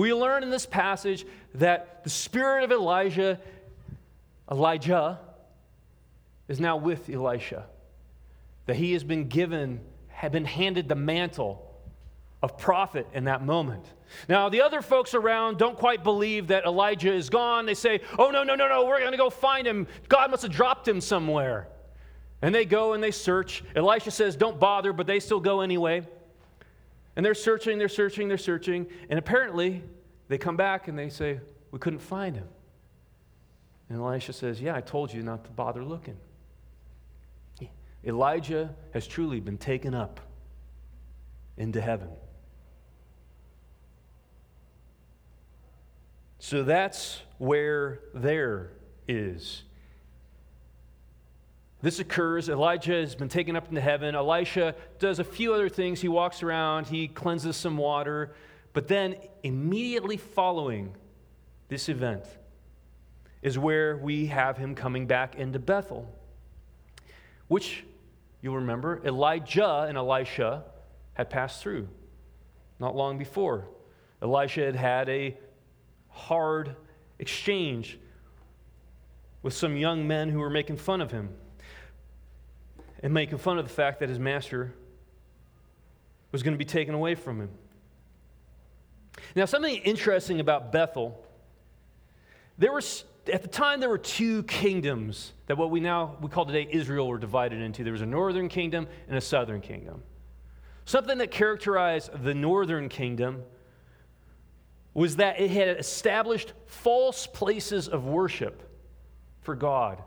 We 0.01 0.15
learn 0.15 0.41
in 0.41 0.49
this 0.49 0.65
passage 0.65 1.27
that 1.53 2.03
the 2.03 2.09
spirit 2.09 2.63
of 2.63 2.71
Elijah, 2.71 3.39
Elijah, 4.49 5.19
is 6.47 6.59
now 6.59 6.77
with 6.77 7.07
Elisha. 7.07 7.67
That 8.65 8.77
he 8.77 8.93
has 8.93 9.03
been 9.03 9.27
given, 9.27 9.79
had 10.07 10.31
been 10.31 10.45
handed 10.45 10.89
the 10.89 10.95
mantle 10.95 11.71
of 12.41 12.57
prophet 12.57 13.05
in 13.13 13.25
that 13.25 13.45
moment. 13.45 13.85
Now, 14.27 14.49
the 14.49 14.63
other 14.63 14.81
folks 14.81 15.13
around 15.13 15.59
don't 15.59 15.77
quite 15.77 16.03
believe 16.03 16.47
that 16.47 16.65
Elijah 16.65 17.13
is 17.13 17.29
gone. 17.29 17.67
They 17.67 17.75
say, 17.75 18.01
oh, 18.17 18.31
no, 18.31 18.41
no, 18.41 18.55
no, 18.55 18.67
no, 18.67 18.85
we're 18.87 19.01
going 19.01 19.11
to 19.11 19.19
go 19.19 19.29
find 19.29 19.67
him. 19.67 19.85
God 20.09 20.31
must 20.31 20.41
have 20.41 20.51
dropped 20.51 20.87
him 20.87 20.99
somewhere. 20.99 21.67
And 22.41 22.55
they 22.55 22.65
go 22.65 22.93
and 22.93 23.03
they 23.03 23.11
search. 23.11 23.63
Elisha 23.75 24.09
says, 24.09 24.35
Don't 24.35 24.59
bother, 24.59 24.93
but 24.93 25.05
they 25.05 25.19
still 25.19 25.39
go 25.39 25.61
anyway. 25.61 26.07
And 27.15 27.25
they're 27.25 27.33
searching, 27.33 27.77
they're 27.77 27.89
searching, 27.89 28.27
they're 28.27 28.37
searching. 28.37 28.87
And 29.09 29.19
apparently, 29.19 29.83
they 30.27 30.37
come 30.37 30.55
back 30.55 30.87
and 30.87 30.97
they 30.97 31.09
say, 31.09 31.39
We 31.71 31.79
couldn't 31.79 31.99
find 31.99 32.35
him. 32.35 32.47
And 33.89 33.99
Elisha 33.99 34.33
says, 34.33 34.61
Yeah, 34.61 34.75
I 34.75 34.81
told 34.81 35.13
you 35.13 35.21
not 35.21 35.43
to 35.45 35.51
bother 35.51 35.83
looking. 35.83 36.17
Elijah 38.03 38.73
has 38.93 39.05
truly 39.05 39.39
been 39.39 39.57
taken 39.57 39.93
up 39.93 40.19
into 41.57 41.79
heaven. 41.79 42.09
So 46.39 46.63
that's 46.63 47.21
where 47.37 47.99
there 48.15 48.71
is. 49.07 49.63
This 51.81 51.99
occurs. 51.99 52.47
Elijah 52.47 52.93
has 52.93 53.15
been 53.15 53.29
taken 53.29 53.55
up 53.55 53.67
into 53.69 53.81
heaven. 53.81 54.13
Elisha 54.13 54.75
does 54.99 55.19
a 55.19 55.23
few 55.23 55.53
other 55.53 55.69
things. 55.69 55.99
He 55.99 56.07
walks 56.07 56.43
around, 56.43 56.87
he 56.87 57.07
cleanses 57.07 57.57
some 57.57 57.77
water. 57.77 58.33
But 58.73 58.87
then, 58.87 59.15
immediately 59.43 60.17
following 60.17 60.95
this 61.67 61.89
event, 61.89 62.23
is 63.41 63.57
where 63.57 63.97
we 63.97 64.27
have 64.27 64.57
him 64.57 64.75
coming 64.75 65.07
back 65.07 65.35
into 65.35 65.57
Bethel, 65.57 66.07
which 67.47 67.83
you'll 68.41 68.55
remember 68.55 69.01
Elijah 69.03 69.85
and 69.87 69.97
Elisha 69.97 70.63
had 71.13 71.29
passed 71.29 71.61
through 71.61 71.87
not 72.79 72.95
long 72.95 73.17
before. 73.17 73.67
Elisha 74.21 74.65
had 74.65 74.75
had 74.75 75.09
a 75.09 75.37
hard 76.09 76.75
exchange 77.19 77.97
with 79.43 79.53
some 79.53 79.75
young 79.75 80.07
men 80.07 80.29
who 80.29 80.39
were 80.39 80.49
making 80.49 80.77
fun 80.77 81.01
of 81.01 81.11
him 81.11 81.29
and 83.03 83.13
making 83.13 83.37
fun 83.37 83.57
of 83.57 83.67
the 83.67 83.73
fact 83.73 83.99
that 83.99 84.09
his 84.09 84.19
master 84.19 84.73
was 86.31 86.43
going 86.43 86.53
to 86.53 86.57
be 86.57 86.65
taken 86.65 86.93
away 86.93 87.15
from 87.15 87.41
him. 87.41 87.49
Now, 89.35 89.45
something 89.45 89.75
interesting 89.75 90.39
about 90.39 90.71
Bethel, 90.71 91.25
there 92.57 92.71
was 92.71 93.03
at 93.31 93.41
the 93.43 93.47
time 93.47 93.79
there 93.79 93.89
were 93.89 93.97
two 93.97 94.43
kingdoms 94.43 95.33
that 95.45 95.57
what 95.57 95.69
we 95.69 95.79
now 95.79 96.17
we 96.21 96.29
call 96.29 96.45
today 96.45 96.67
Israel 96.71 97.07
were 97.07 97.19
divided 97.19 97.61
into. 97.61 97.83
There 97.83 97.93
was 97.93 98.01
a 98.01 98.07
northern 98.07 98.49
kingdom 98.49 98.87
and 99.07 99.17
a 99.17 99.21
southern 99.21 99.61
kingdom. 99.61 100.01
Something 100.85 101.19
that 101.19 101.31
characterized 101.31 102.23
the 102.23 102.33
northern 102.33 102.89
kingdom 102.89 103.43
was 104.93 105.17
that 105.17 105.39
it 105.39 105.51
had 105.51 105.77
established 105.77 106.53
false 106.65 107.27
places 107.27 107.87
of 107.87 108.05
worship 108.05 108.63
for 109.41 109.55
God. 109.55 110.01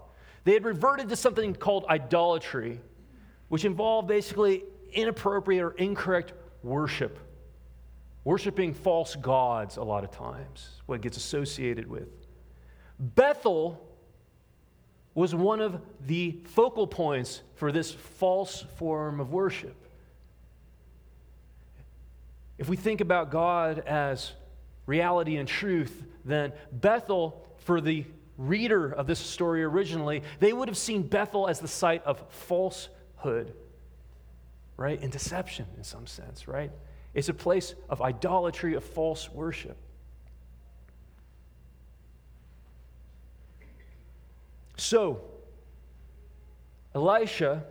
They 0.45 0.53
had 0.53 0.65
reverted 0.65 1.09
to 1.09 1.17
something 1.17 1.55
called 1.55 1.87
idolatry, 1.89 2.81
which 3.49 3.65
involved 3.65 4.09
basically 4.09 4.65
inappropriate 4.93 5.63
or 5.63 5.71
incorrect 5.73 6.33
worship. 6.63 7.19
Worshiping 8.25 8.73
false 8.73 9.17
gods, 9.17 9.77
a 9.77 9.83
lot 9.83 10.05
of 10.05 10.11
times, 10.11 10.81
what 10.87 11.01
gets 11.01 11.17
associated 11.17 11.89
with. 11.89 12.09
Bethel 12.99 13.87
was 15.15 15.35
one 15.35 15.61
of 15.61 15.81
the 16.07 16.39
focal 16.45 16.87
points 16.87 17.43
for 17.55 17.71
this 17.71 17.93
false 17.93 18.65
form 18.77 19.21
of 19.21 19.33
worship. 19.33 19.77
If 22.59 22.69
we 22.69 22.77
think 22.77 23.01
about 23.01 23.31
God 23.31 23.81
as 23.81 24.33
reality 24.87 25.37
and 25.37 25.49
truth, 25.49 26.03
then 26.25 26.53
Bethel, 26.73 27.47
for 27.59 27.81
the 27.81 28.05
reader 28.37 28.91
of 28.91 29.07
this 29.07 29.19
story 29.19 29.63
originally, 29.63 30.23
they 30.41 30.53
would 30.53 30.69
have 30.69 30.77
seen 30.77 31.03
Bethel 31.03 31.49
as 31.49 31.61
the 31.61 31.69
site 31.69 32.05
of 32.05 32.23
falsehood, 32.31 33.55
right? 34.77 35.01
And 35.01 35.13
deception 35.13 35.67
in 35.77 35.85
some 35.85 36.07
sense, 36.07 36.49
right? 36.49 36.71
It's 37.15 37.29
a 37.29 37.35
place 37.35 37.75
of 37.89 38.03
idolatry, 38.03 38.75
of 38.75 38.85
false 38.85 39.31
worship. 39.31 39.77
So, 44.77 45.23
Elisha 46.95 47.65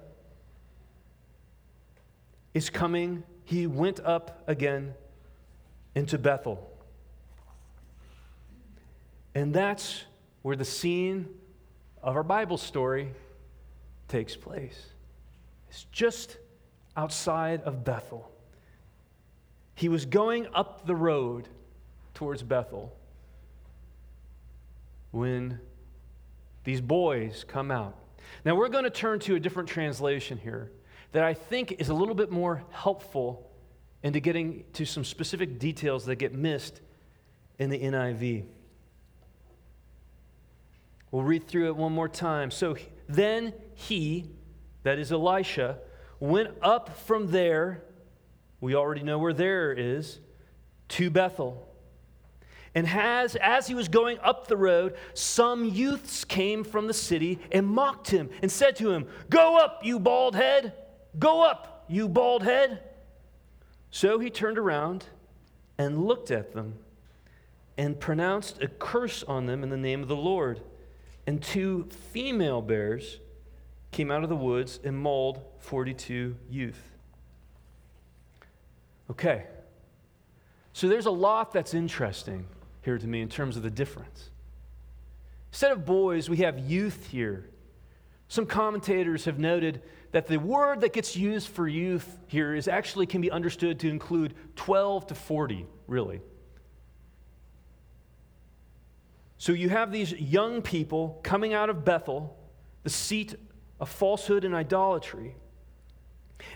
is 2.54 2.70
coming. 2.70 3.24
He 3.44 3.68
went 3.68 4.00
up 4.00 4.44
again 4.48 4.94
into 5.96 6.18
Bethel. 6.18 6.70
And 9.36 9.54
that's 9.54 10.04
where 10.44 10.56
the 10.56 10.66
scene 10.66 11.28
of 12.04 12.16
our 12.16 12.24
Bible 12.24 12.58
story 12.58 13.12
takes 14.08 14.36
place. 14.36 14.80
It's 15.70 15.86
just 15.86 16.38
outside 16.96 17.62
of 17.64 17.84
Bethel. 17.84 18.30
He 19.74 19.90
was 19.90 20.06
going 20.06 20.48
up 20.54 20.86
the 20.86 20.96
road 20.96 21.50
towards 22.14 22.44
Bethel 22.44 22.96
when 25.10 25.60
these 26.64 26.82
boys 26.82 27.44
come 27.48 27.72
out. 27.72 27.98
Now, 28.46 28.56
we're 28.56 28.70
going 28.70 28.84
to 28.84 28.90
turn 28.90 29.20
to 29.22 29.36
a 29.36 29.40
different 29.40 29.70
translation 29.70 30.38
here 30.38 30.72
that 31.12 31.24
I 31.24 31.34
think 31.34 31.74
is 31.80 31.90
a 31.90 31.94
little 31.94 32.16
bit 32.16 32.32
more 32.32 32.64
helpful 32.72 33.50
into 34.02 34.20
getting 34.20 34.66
to 34.74 34.86
some 34.86 35.04
specific 35.04 35.60
details 35.60 36.06
that 36.06 36.16
get 36.16 36.34
missed 36.34 36.82
in 37.58 37.70
the 37.70 37.80
NIV. 37.80 38.46
We'll 41.14 41.22
read 41.22 41.48
through 41.48 41.68
it 41.68 41.76
one 41.76 41.92
more 41.92 42.10
time. 42.10 42.50
So 42.50 42.76
then 43.08 43.54
he, 43.76 44.32
that 44.82 44.98
is 44.98 45.12
Elisha, 45.12 45.78
went 46.20 46.50
up 46.60 46.98
from 47.06 47.30
there. 47.30 47.84
We 48.60 48.74
already 48.74 49.04
know 49.04 49.20
where 49.20 49.32
there 49.32 49.72
is, 49.72 50.20
to 50.88 51.12
Bethel. 51.12 51.70
And 52.74 52.88
has, 52.88 53.36
as 53.36 53.68
he 53.68 53.76
was 53.76 53.90
going 53.90 54.18
up 54.24 54.48
the 54.48 54.58
road, 54.58 54.96
some 55.14 55.66
youths 55.66 56.26
came 56.26 56.64
from 56.64 56.88
the 56.88 56.96
city 56.96 57.38
and 57.52 57.68
mocked 57.68 58.10
him 58.10 58.32
and 58.42 58.52
said 58.52 58.76
to 58.78 58.90
him, 58.90 59.06
Go 59.30 59.56
up, 59.56 59.82
you 59.84 60.00
bald 60.00 60.36
head! 60.36 60.74
Go 61.20 61.44
up, 61.44 61.86
you 61.88 62.10
bald 62.10 62.42
head! 62.42 62.82
So 63.92 64.18
he 64.18 64.32
turned 64.32 64.58
around 64.58 65.06
and 65.78 66.06
looked 66.06 66.32
at 66.32 66.54
them 66.54 66.80
and 67.78 68.00
pronounced 68.00 68.64
a 68.64 68.68
curse 68.68 69.22
on 69.22 69.46
them 69.46 69.62
in 69.62 69.70
the 69.70 69.78
name 69.78 70.02
of 70.02 70.08
the 70.08 70.16
Lord. 70.16 70.60
And 71.26 71.42
two 71.42 71.88
female 72.12 72.62
bears 72.62 73.20
came 73.92 74.12
out 74.12 74.24
of 74.24 74.30
the 74.30 74.36
woods 74.36 74.80
and 74.84 74.98
mauled 74.98 75.42
42 75.60 76.36
youth. 76.50 76.82
Okay. 79.10 79.46
So 80.74 80.88
there's 80.88 81.06
a 81.06 81.12
lot 81.12 81.54
that's 81.54 81.74
interesting 81.74 82.46
here 82.82 82.98
to 82.98 83.08
me 83.08 83.22
in 83.22 83.30
terms 83.30 83.56
of 83.56 83.64
the 83.64 83.70
difference. 83.70 84.30
Instead 85.52 85.72
of 85.72 85.86
boys, 85.86 86.30
we 86.30 86.38
have 86.38 86.60
youth 86.60 87.08
here. 87.12 87.50
Some 88.28 88.48
commentators 88.48 89.26
have 89.26 89.38
noted 89.38 89.84
that 90.12 90.28
the 90.28 90.38
word 90.38 90.82
that 90.82 90.94
gets 90.94 91.16
used 91.16 91.48
for 91.48 91.68
youth 91.68 92.20
here 92.28 92.56
is 92.56 92.68
actually 92.68 93.06
can 93.06 93.22
be 93.22 93.30
understood 93.30 93.80
to 93.82 93.90
include 93.90 94.34
12 94.56 95.08
to 95.08 95.16
40, 95.16 95.68
really. 95.88 96.22
So 99.44 99.52
you 99.52 99.68
have 99.68 99.92
these 99.92 100.14
young 100.14 100.62
people 100.62 101.20
coming 101.22 101.54
out 101.54 101.70
of 101.70 101.84
Bethel, 101.84 102.34
the 102.84 102.90
seat 102.90 103.36
of 103.78 103.90
falsehood 103.90 104.46
and 104.46 104.56
idolatry, 104.56 105.36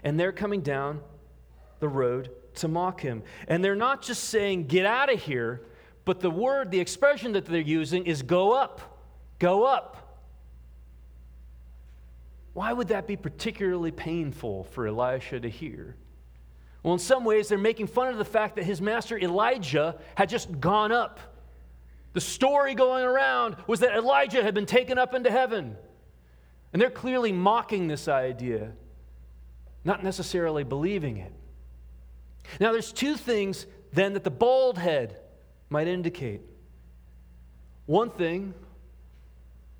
and 0.05 0.17
they're 0.17 0.31
coming 0.31 0.61
down 0.61 1.01
the 1.81 1.89
road 1.89 2.31
to 2.55 2.69
mock 2.69 3.01
him. 3.01 3.23
And 3.49 3.61
they're 3.61 3.75
not 3.75 4.03
just 4.03 4.23
saying, 4.29 4.67
Get 4.67 4.85
out 4.85 5.11
of 5.11 5.21
here, 5.21 5.63
but 6.05 6.21
the 6.21 6.31
word, 6.31 6.71
the 6.71 6.79
expression 6.79 7.33
that 7.33 7.45
they're 7.45 7.59
using 7.59 8.05
is 8.05 8.21
go 8.21 8.53
up, 8.53 9.01
go 9.37 9.65
up. 9.65 10.23
Why 12.53 12.71
would 12.71 12.87
that 12.87 13.05
be 13.05 13.17
particularly 13.17 13.91
painful 13.91 14.63
for 14.63 14.87
Elisha 14.87 15.41
to 15.41 15.49
hear? 15.49 15.97
Well, 16.83 16.93
in 16.93 16.99
some 16.99 17.25
ways, 17.25 17.49
they're 17.49 17.57
making 17.57 17.87
fun 17.87 18.07
of 18.07 18.17
the 18.17 18.23
fact 18.23 18.55
that 18.55 18.63
his 18.63 18.79
master 18.79 19.19
Elijah 19.19 19.99
had 20.15 20.29
just 20.29 20.61
gone 20.61 20.93
up. 20.93 21.33
The 22.13 22.21
story 22.21 22.73
going 22.73 23.03
around 23.03 23.57
was 23.67 23.81
that 23.81 23.95
Elijah 23.95 24.41
had 24.41 24.53
been 24.53 24.65
taken 24.65 24.97
up 24.97 25.13
into 25.13 25.29
heaven. 25.29 25.75
And 26.73 26.81
they're 26.81 26.89
clearly 26.89 27.31
mocking 27.31 27.87
this 27.87 28.07
idea, 28.07 28.71
not 29.83 30.03
necessarily 30.03 30.63
believing 30.63 31.17
it. 31.17 31.33
Now, 32.59 32.71
there's 32.71 32.91
two 32.91 33.15
things 33.15 33.65
then 33.93 34.13
that 34.13 34.23
the 34.23 34.31
bald 34.31 34.77
head 34.77 35.19
might 35.69 35.87
indicate. 35.87 36.41
One 37.85 38.09
thing, 38.09 38.53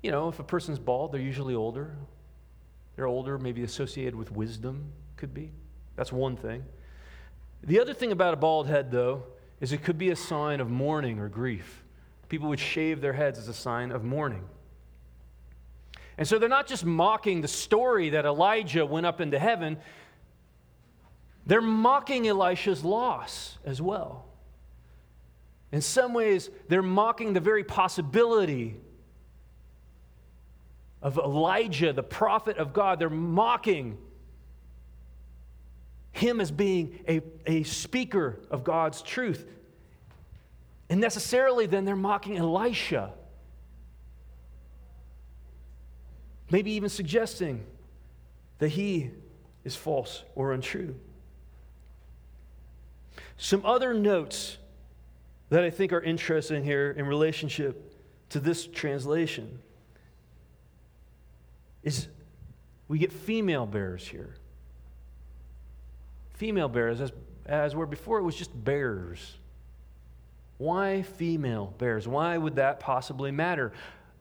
you 0.02 0.10
know, 0.10 0.28
if 0.28 0.38
a 0.38 0.44
person's 0.44 0.78
bald, 0.78 1.12
they're 1.12 1.20
usually 1.20 1.54
older. 1.54 1.96
They're 2.96 3.06
older, 3.06 3.38
maybe 3.38 3.62
associated 3.62 4.14
with 4.14 4.32
wisdom, 4.32 4.92
could 5.16 5.34
be. 5.34 5.52
That's 5.96 6.12
one 6.12 6.36
thing. 6.36 6.64
The 7.62 7.80
other 7.80 7.94
thing 7.94 8.12
about 8.12 8.34
a 8.34 8.36
bald 8.36 8.66
head, 8.66 8.90
though, 8.90 9.24
is 9.60 9.72
it 9.72 9.82
could 9.82 9.98
be 9.98 10.10
a 10.10 10.16
sign 10.16 10.60
of 10.60 10.70
mourning 10.70 11.18
or 11.18 11.28
grief. 11.28 11.84
People 12.28 12.48
would 12.48 12.60
shave 12.60 13.00
their 13.00 13.12
heads 13.12 13.38
as 13.38 13.48
a 13.48 13.54
sign 13.54 13.90
of 13.90 14.04
mourning. 14.04 14.44
And 16.18 16.26
so 16.26 16.38
they're 16.38 16.48
not 16.48 16.66
just 16.66 16.84
mocking 16.84 17.40
the 17.40 17.48
story 17.48 18.10
that 18.10 18.24
Elijah 18.24 18.84
went 18.84 19.06
up 19.06 19.20
into 19.20 19.38
heaven, 19.38 19.78
they're 21.46 21.62
mocking 21.62 22.26
Elisha's 22.26 22.84
loss 22.84 23.56
as 23.64 23.80
well. 23.80 24.26
In 25.70 25.80
some 25.80 26.12
ways, 26.12 26.50
they're 26.68 26.82
mocking 26.82 27.32
the 27.32 27.40
very 27.40 27.64
possibility 27.64 28.76
of 31.00 31.16
Elijah, 31.18 31.92
the 31.92 32.02
prophet 32.02 32.58
of 32.58 32.72
God. 32.72 32.98
They're 32.98 33.10
mocking 33.10 33.98
him 36.12 36.40
as 36.40 36.50
being 36.50 36.98
a, 37.08 37.20
a 37.46 37.62
speaker 37.62 38.40
of 38.50 38.64
God's 38.64 39.02
truth. 39.02 39.46
And 40.90 41.00
necessarily, 41.00 41.66
then 41.66 41.84
they're 41.84 41.96
mocking 41.96 42.36
Elisha. 42.36 43.12
Maybe 46.50 46.72
even 46.72 46.88
suggesting 46.88 47.64
that 48.58 48.68
he 48.68 49.10
is 49.64 49.76
false 49.76 50.22
or 50.34 50.52
untrue. 50.52 50.94
Some 53.36 53.64
other 53.64 53.94
notes 53.94 54.58
that 55.50 55.62
I 55.62 55.70
think 55.70 55.92
are 55.92 56.00
interesting 56.00 56.64
here 56.64 56.90
in 56.90 57.06
relationship 57.06 57.94
to 58.30 58.40
this 58.40 58.66
translation 58.66 59.60
is 61.82 62.08
we 62.88 62.98
get 62.98 63.12
female 63.12 63.66
bears 63.66 64.06
here. 64.06 64.34
Female 66.34 66.68
bears, 66.68 67.00
as, 67.00 67.12
as 67.46 67.74
where 67.74 67.86
before 67.86 68.18
it 68.18 68.22
was 68.22 68.36
just 68.36 68.52
bears. 68.64 69.37
Why 70.58 71.02
female 71.02 71.74
bears? 71.78 72.06
Why 72.06 72.36
would 72.36 72.56
that 72.56 72.80
possibly 72.80 73.30
matter? 73.30 73.72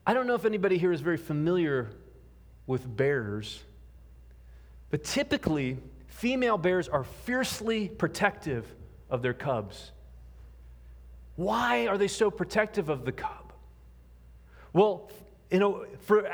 I 0.06 0.14
don't 0.14 0.28
know 0.28 0.36
if 0.36 0.46
anybody 0.46 0.78
here 0.78 0.94
is 0.94 1.02
very 1.02 1.18
familiar 1.18 1.90
with 2.68 2.96
bears, 2.96 3.64
but 4.90 5.04
typically, 5.04 5.78
female 6.08 6.58
bears 6.58 6.88
are 6.88 7.04
fiercely 7.04 7.90
protective 7.90 8.66
of 9.10 9.22
their 9.22 9.34
cubs. 9.34 9.92
Why 11.36 11.88
are 11.88 11.98
they 11.98 12.08
so 12.08 12.32
protective 12.32 12.90
of 12.90 13.04
the 13.04 13.12
cub? 13.12 13.54
Well, 14.74 15.10
you 15.52 15.60
know, 15.60 15.86
for, 16.02 16.30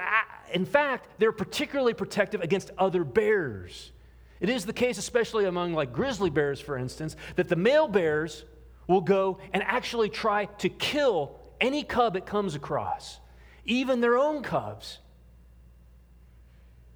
in 0.52 0.66
fact, 0.66 1.08
they're 1.18 1.32
particularly 1.32 1.94
protective 1.94 2.42
against 2.42 2.72
other 2.78 3.04
bears. 3.04 3.92
It 4.40 4.50
is 4.50 4.66
the 4.66 4.74
case, 4.74 4.98
especially 4.98 5.46
among 5.46 5.74
like 5.74 5.94
grizzly 5.94 6.30
bears, 6.30 6.60
for 6.60 6.78
instance, 6.78 7.16
that 7.36 7.48
the 7.48 7.56
male 7.56 7.88
bears 7.88 8.44
will 8.88 9.02
go 9.02 9.40
and 9.54 9.64
actually 9.64 10.10
try 10.10 10.46
to 10.46 10.70
kill 10.70 11.40
any 11.62 11.84
cub 11.84 12.16
it 12.16 12.26
comes 12.26 12.56
across, 12.56 13.20
even 13.66 14.02
their 14.02 14.18
own 14.18 14.44
cubs, 14.44 15.00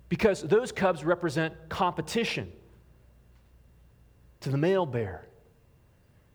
because 0.10 0.42
those 0.42 0.72
cubs 0.72 1.04
represent 1.04 1.54
competition 1.70 2.52
to 4.42 4.50
the 4.50 4.58
male 4.58 4.86
bear. 4.86 5.26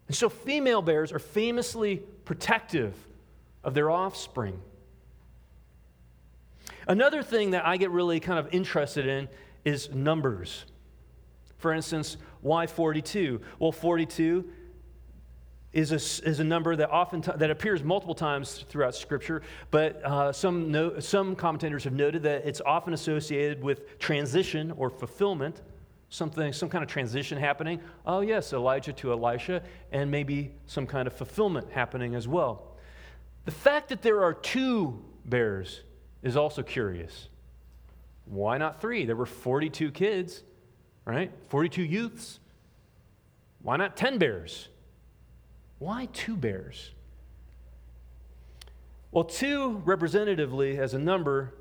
And 0.09 0.17
so 0.17 0.29
female 0.29 0.83
bears 0.83 1.13
are 1.13 1.19
famously 1.19 2.03
protective 2.25 2.95
of 3.65 3.75
their 3.75 3.91
offspring. 3.91 4.61
Another 6.87 7.23
thing 7.23 7.53
that 7.53 7.65
I 7.65 7.77
get 7.77 7.91
really 7.91 8.21
kind 8.21 8.39
of 8.39 8.53
interested 8.53 9.07
in 9.07 9.29
is 9.65 9.91
numbers. 9.91 10.65
For 11.59 11.73
instance, 11.73 12.17
why 12.41 12.67
42? 12.67 13.41
Well, 13.61 13.71
42 13.71 14.45
is 15.73 15.93
a, 15.93 16.29
is 16.29 16.41
a 16.41 16.45
number 16.45 16.77
that 16.77 16.91
often 16.91 17.23
that 17.37 17.51
appears 17.51 17.83
multiple 17.83 18.15
times 18.15 18.65
throughout 18.69 18.95
Scripture, 18.95 19.43
but 19.71 20.05
uh, 20.05 20.33
some, 20.33 20.71
no, 20.71 20.99
some 21.01 21.35
commentators 21.35 21.85
have 21.85 21.95
noted 21.95 22.23
that 22.25 22.47
it's 22.47 22.61
often 22.61 22.93
associated 22.93 23.63
with 23.63 23.99
transition 23.99 24.71
or 24.73 24.91
fulfillment 24.91 25.63
something, 26.13 26.53
some 26.53 26.69
kind 26.69 26.85
of 26.85 26.91
transition 26.91 27.39
happening. 27.39 27.81
Oh, 28.05 28.21
yes, 28.21 28.53
Elijah 28.53 28.93
to 28.93 29.13
Elisha, 29.13 29.63
and 29.91 30.11
maybe 30.11 30.53
some 30.67 30.87
kind 30.87 31.07
of 31.07 31.15
fulfillment 31.15 31.71
happening 31.73 32.15
as 32.15 32.29
well. 32.29 32.77
The 33.47 33.51
fact 33.51 33.89
that 33.89 34.03
there 34.03 34.23
are 34.23 34.35
two 34.35 35.03
bears 35.25 35.81
is 36.23 36.37
also 36.37 36.63
curious. 36.63 37.29
Why 38.27 38.59
not 38.59 38.81
three? 38.81 39.07
There 39.07 39.17
were 39.17 39.27
42 39.27 39.91
kids, 39.91 40.43
right? 41.07 41.33
42 41.49 41.83
youths. 41.83 42.39
Why 43.63 43.77
not 43.77 43.97
10 43.97 44.19
bears? 44.19 44.69
Why 45.83 46.07
two 46.13 46.37
bears? 46.37 46.93
Well, 49.11 49.25
two 49.25 49.83
representatively 49.85 50.79
as 50.79 50.95
a 50.95 50.99
number 50.99 51.55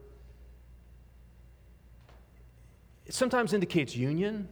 it 3.07 3.15
sometimes 3.15 3.51
indicates 3.51 3.95
union, 3.95 4.47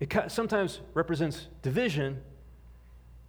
it 0.00 0.14
sometimes 0.28 0.80
represents 0.92 1.46
division, 1.62 2.20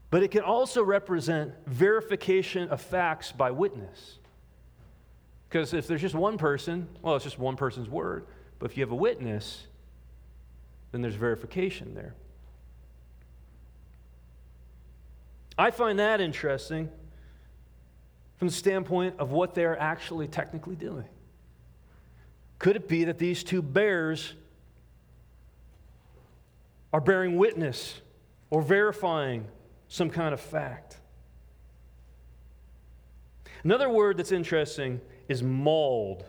but 0.09 0.23
it 0.23 0.31
can 0.31 0.41
also 0.41 0.83
represent 0.83 1.53
verification 1.65 2.67
of 2.67 2.81
facts 2.81 3.31
by 3.31 3.49
witness. 3.49 4.19
Because 5.47 5.73
if 5.73 5.87
there's 5.87 6.01
just 6.01 6.15
one 6.15 6.37
person, 6.37 6.89
well, 7.01 7.15
it's 7.15 7.23
just 7.23 7.39
one 7.39 7.55
person's 7.55 7.87
word. 7.87 8.27
But 8.59 8.71
if 8.71 8.77
you 8.77 8.83
have 8.83 8.91
a 8.91 8.95
witness, 8.95 9.67
then 10.91 11.01
there's 11.01 11.15
verification 11.15 11.95
there. 11.95 12.13
I 15.57 15.71
find 15.71 15.99
that 15.99 16.21
interesting 16.21 16.89
from 18.37 18.47
the 18.49 18.53
standpoint 18.53 19.15
of 19.19 19.31
what 19.31 19.55
they're 19.55 19.79
actually 19.79 20.27
technically 20.27 20.75
doing. 20.75 21.05
Could 22.59 22.75
it 22.75 22.87
be 22.87 23.05
that 23.05 23.17
these 23.17 23.43
two 23.43 23.61
bears 23.61 24.33
are 26.93 27.01
bearing 27.01 27.37
witness 27.37 28.01
or 28.49 28.61
verifying 28.61 29.47
some 29.87 30.09
kind 30.09 30.33
of 30.33 30.39
fact? 30.39 30.97
Another 33.63 33.89
word 33.89 34.17
that's 34.17 34.31
interesting 34.31 35.01
is 35.27 35.43
mauled. 35.43 36.23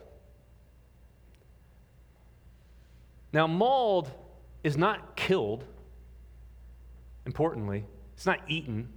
Now, 3.32 3.46
mauled 3.46 4.10
is 4.64 4.76
not 4.76 5.16
killed, 5.16 5.64
importantly, 7.26 7.84
it's 8.14 8.26
not 8.26 8.40
eaten. 8.48 8.88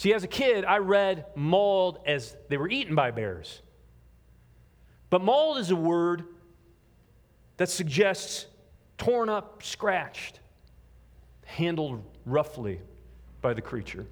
See, 0.00 0.14
as 0.14 0.24
a 0.24 0.28
kid, 0.28 0.64
I 0.64 0.78
read 0.78 1.26
mauled 1.34 1.98
as 2.06 2.34
they 2.48 2.56
were 2.56 2.70
eaten 2.70 2.94
by 2.94 3.10
bears. 3.10 3.60
But 5.10 5.20
mauled 5.20 5.58
is 5.58 5.70
a 5.70 5.76
word 5.76 6.24
that 7.58 7.68
suggests 7.68 8.46
torn 8.96 9.28
up, 9.28 9.62
scratched, 9.62 10.40
handled 11.44 12.02
roughly 12.24 12.80
by 13.42 13.52
the 13.52 13.60
creature, 13.60 14.06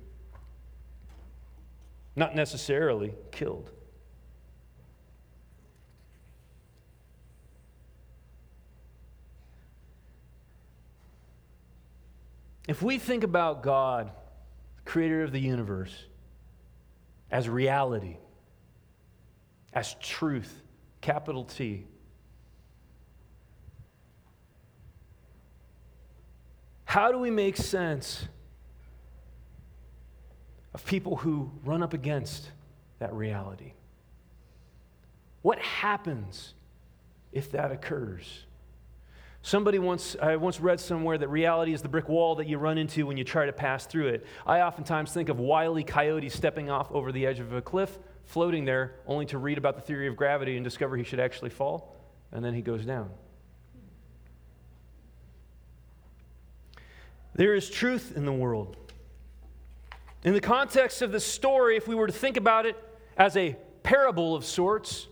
not 2.15 2.35
necessarily 2.35 3.15
killed. 3.33 3.71
If 12.69 12.83
we 12.83 12.99
think 12.99 13.25
about 13.25 13.63
God, 13.63 14.11
creator 14.89 15.23
of 15.23 15.33
the 15.33 15.39
universe, 15.39 16.07
as 17.31 17.47
reality, 17.47 18.17
as 19.75 19.95
truth, 20.01 20.63
capital 21.03 21.45
T. 21.45 21.85
How 26.87 27.13
do 27.13 27.19
we 27.19 27.31
make 27.31 27.59
sense 27.59 28.27
of 30.73 30.87
people 30.87 31.17
who 31.17 31.51
run 31.67 31.83
up 31.83 31.93
against 31.93 32.51
that 32.99 33.13
reality? 33.13 33.75
What 35.43 35.59
happens 35.59 36.55
if 37.31 37.53
that 37.53 37.73
occurs? 37.73 38.47
Somebody 39.49 39.79
once, 39.79 40.15
I 40.21 40.37
once 40.37 40.61
read 40.61 40.79
somewhere 40.79 41.17
that 41.17 41.29
reality 41.29 41.73
is 41.73 41.81
the 41.81 41.89
brick 41.89 42.07
wall 42.07 42.35
that 42.35 42.47
you 42.47 42.59
run 42.59 42.77
into 42.77 43.07
when 43.07 43.17
you 43.17 43.25
try 43.25 43.47
to 43.47 43.53
pass 43.55 43.87
through 43.87 44.09
it. 44.09 44.27
I 44.47 44.61
oftentimes 44.61 45.11
think 45.11 45.31
of 45.31 45.41
wily 45.41 45.85
coyote 45.85 46.29
stepping 46.29 46.69
off 46.69 46.93
over 46.93 47.13
the 47.13 47.25
edge 47.25 47.41
of 47.41 47.55
a 47.55 47.63
cliff 47.63 47.99
floating 48.27 48.67
there 48.67 48.97
only 49.07 49.25
to 49.25 49.39
read 49.39 49.57
about 49.57 49.77
the 49.77 49.81
theory 49.81 50.07
of 50.07 50.17
gravity 50.17 50.57
and 50.57 50.65
discover 50.65 50.99
he 50.99 51.03
should 51.03 51.19
actually 51.19 51.49
fall, 51.49 51.97
and 52.31 52.45
then 52.45 52.53
he 52.53 52.61
goes 52.61 52.85
down. 52.85 53.09
There 57.35 57.55
is 57.55 57.71
truth 57.71 58.13
in 58.15 58.27
the 58.27 58.33
world. 58.35 58.77
In 60.25 60.35
the 60.35 60.43
context 60.43 61.01
of 61.01 61.11
the 61.11 61.21
story, 61.21 61.79
if 61.79 61.89
we 61.89 61.95
were 61.95 62.07
to 62.07 62.13
think 62.13 62.37
about 62.37 62.67
it 62.67 62.77
as 63.17 63.35
a 63.35 63.57
parable 63.83 64.37
of 64.37 64.45
sorts, 64.45 65.07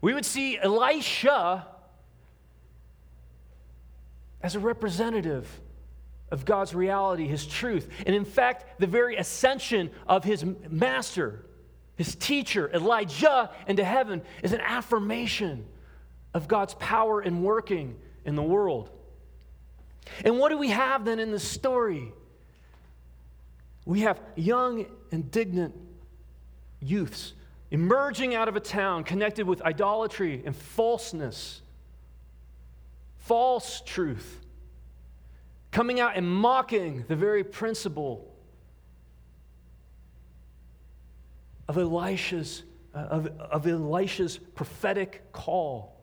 we 0.00 0.12
would 0.12 0.24
see 0.24 0.58
Elisha 0.58 1.68
as 4.42 4.54
a 4.54 4.60
representative 4.60 5.48
of 6.30 6.44
God's 6.44 6.74
reality, 6.74 7.26
His 7.26 7.46
truth, 7.46 7.88
and 8.06 8.14
in 8.14 8.24
fact, 8.24 8.80
the 8.80 8.86
very 8.86 9.16
ascension 9.16 9.90
of 10.06 10.24
His 10.24 10.44
master, 10.68 11.46
his 11.96 12.14
teacher, 12.14 12.70
Elijah, 12.72 13.50
into 13.66 13.84
heaven 13.84 14.22
is 14.42 14.52
an 14.52 14.60
affirmation 14.60 15.64
of 16.34 16.46
God's 16.46 16.74
power 16.74 17.20
and 17.20 17.42
working 17.42 17.96
in 18.24 18.34
the 18.34 18.42
world. 18.42 18.90
And 20.24 20.38
what 20.38 20.50
do 20.50 20.58
we 20.58 20.68
have 20.68 21.04
then 21.06 21.18
in 21.18 21.30
the 21.30 21.40
story? 21.40 22.12
We 23.86 24.00
have 24.00 24.20
young, 24.36 24.86
indignant 25.10 25.74
youths 26.80 27.32
emerging 27.70 28.34
out 28.34 28.46
of 28.48 28.56
a 28.56 28.60
town 28.60 29.02
connected 29.02 29.46
with 29.46 29.60
idolatry 29.62 30.42
and 30.44 30.54
falseness, 30.54 31.62
false 33.26 33.82
truth, 33.84 34.40
coming 35.72 36.00
out 36.00 36.16
and 36.16 36.26
mocking 36.26 37.04
the 37.08 37.16
very 37.16 37.42
principle 37.44 38.32
of 41.68 41.76
Elisha's, 41.76 42.62
uh, 42.94 42.98
of, 42.98 43.26
of 43.26 43.66
Elisha's 43.66 44.38
prophetic 44.38 45.32
call. 45.32 45.96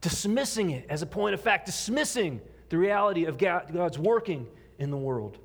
Dismissing 0.00 0.70
it 0.70 0.86
as 0.88 1.02
a 1.02 1.06
point 1.06 1.34
of 1.34 1.40
fact, 1.40 1.66
dismissing 1.66 2.40
the 2.68 2.76
reality 2.76 3.26
of 3.26 3.38
God's 3.38 3.98
working 3.98 4.46
in 4.78 4.90
the 4.90 4.96
world. 4.96 5.38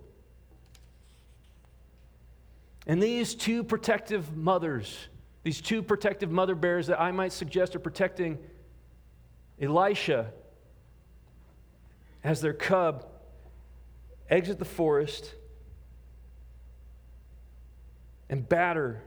And 2.87 3.01
these 3.01 3.35
two 3.35 3.63
protective 3.63 4.35
mothers, 4.35 4.97
these 5.43 5.61
two 5.61 5.83
protective 5.83 6.31
mother 6.31 6.55
bears 6.55 6.87
that 6.87 6.99
I 6.99 7.11
might 7.11 7.31
suggest 7.31 7.75
are 7.75 7.79
protecting 7.79 8.39
Elisha 9.61 10.31
as 12.23 12.41
their 12.41 12.53
cub, 12.53 13.05
exit 14.29 14.59
the 14.59 14.65
forest 14.65 15.35
and 18.29 18.47
batter, 18.47 19.01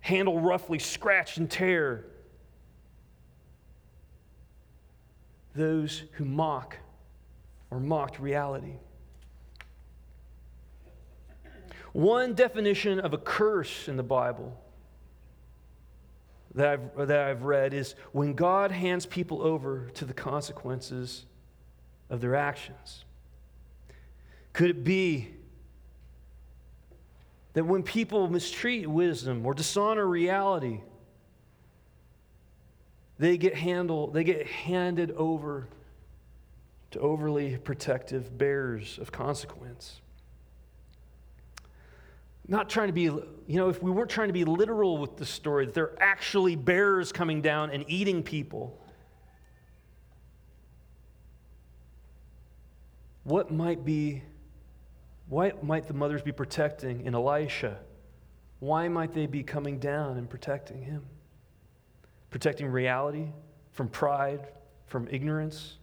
handle 0.00 0.40
roughly, 0.40 0.78
scratch 0.78 1.36
and 1.36 1.50
tear 1.50 2.06
those 5.54 6.04
who 6.12 6.24
mock 6.24 6.78
or 7.70 7.78
mocked 7.78 8.18
reality. 8.18 8.76
One 11.92 12.34
definition 12.34 13.00
of 13.00 13.12
a 13.12 13.18
curse 13.18 13.86
in 13.86 13.96
the 13.96 14.02
Bible 14.02 14.61
that 16.54 16.68
I've, 16.68 17.08
that 17.08 17.28
I've 17.28 17.44
read 17.44 17.72
is 17.72 17.94
when 18.12 18.34
God 18.34 18.70
hands 18.70 19.06
people 19.06 19.42
over 19.42 19.90
to 19.94 20.04
the 20.04 20.12
consequences 20.12 21.24
of 22.10 22.20
their 22.20 22.34
actions. 22.34 23.04
Could 24.52 24.70
it 24.70 24.84
be 24.84 25.30
that 27.54 27.64
when 27.64 27.82
people 27.82 28.28
mistreat 28.28 28.86
wisdom 28.86 29.46
or 29.46 29.54
dishonor 29.54 30.06
reality, 30.06 30.80
they 33.18 33.38
get 33.38 33.54
handled, 33.54 34.12
they 34.12 34.24
get 34.24 34.46
handed 34.46 35.10
over 35.12 35.68
to 36.90 37.00
overly 37.00 37.56
protective 37.56 38.36
bearers 38.36 38.98
of 38.98 39.10
consequence? 39.10 40.01
Not 42.48 42.68
trying 42.68 42.88
to 42.88 42.92
be, 42.92 43.02
you 43.02 43.22
know, 43.48 43.68
if 43.68 43.82
we 43.82 43.90
weren't 43.90 44.10
trying 44.10 44.28
to 44.28 44.32
be 44.32 44.44
literal 44.44 44.98
with 44.98 45.16
the 45.16 45.26
story, 45.26 45.66
that 45.66 45.74
there 45.74 45.84
are 45.84 45.96
actually 46.00 46.56
bears 46.56 47.12
coming 47.12 47.40
down 47.40 47.70
and 47.70 47.84
eating 47.88 48.22
people, 48.22 48.80
what 53.24 53.50
might 53.50 53.84
be, 53.84 54.22
why 55.28 55.52
might 55.62 55.86
the 55.86 55.94
mothers 55.94 56.22
be 56.22 56.32
protecting 56.32 57.06
in 57.06 57.14
Elisha? 57.14 57.78
Why 58.58 58.88
might 58.88 59.12
they 59.12 59.26
be 59.26 59.42
coming 59.42 59.78
down 59.78 60.18
and 60.18 60.28
protecting 60.28 60.82
him? 60.82 61.04
Protecting 62.30 62.68
reality 62.68 63.28
from 63.72 63.88
pride, 63.88 64.48
from 64.86 65.08
ignorance? 65.10 65.78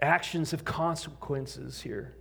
Actions 0.00 0.50
have 0.50 0.64
consequences 0.64 1.80
here. 1.80 2.14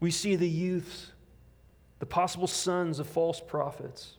We 0.00 0.10
see 0.10 0.36
the 0.36 0.48
youths, 0.48 1.12
the 1.98 2.06
possible 2.06 2.46
sons 2.46 2.98
of 2.98 3.06
false 3.06 3.40
prophets, 3.40 4.16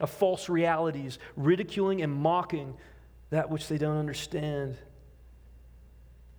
of 0.00 0.10
false 0.10 0.48
realities, 0.48 1.18
ridiculing 1.36 2.02
and 2.02 2.12
mocking 2.12 2.76
that 3.30 3.50
which 3.50 3.68
they 3.68 3.78
don't 3.78 3.96
understand. 3.96 4.76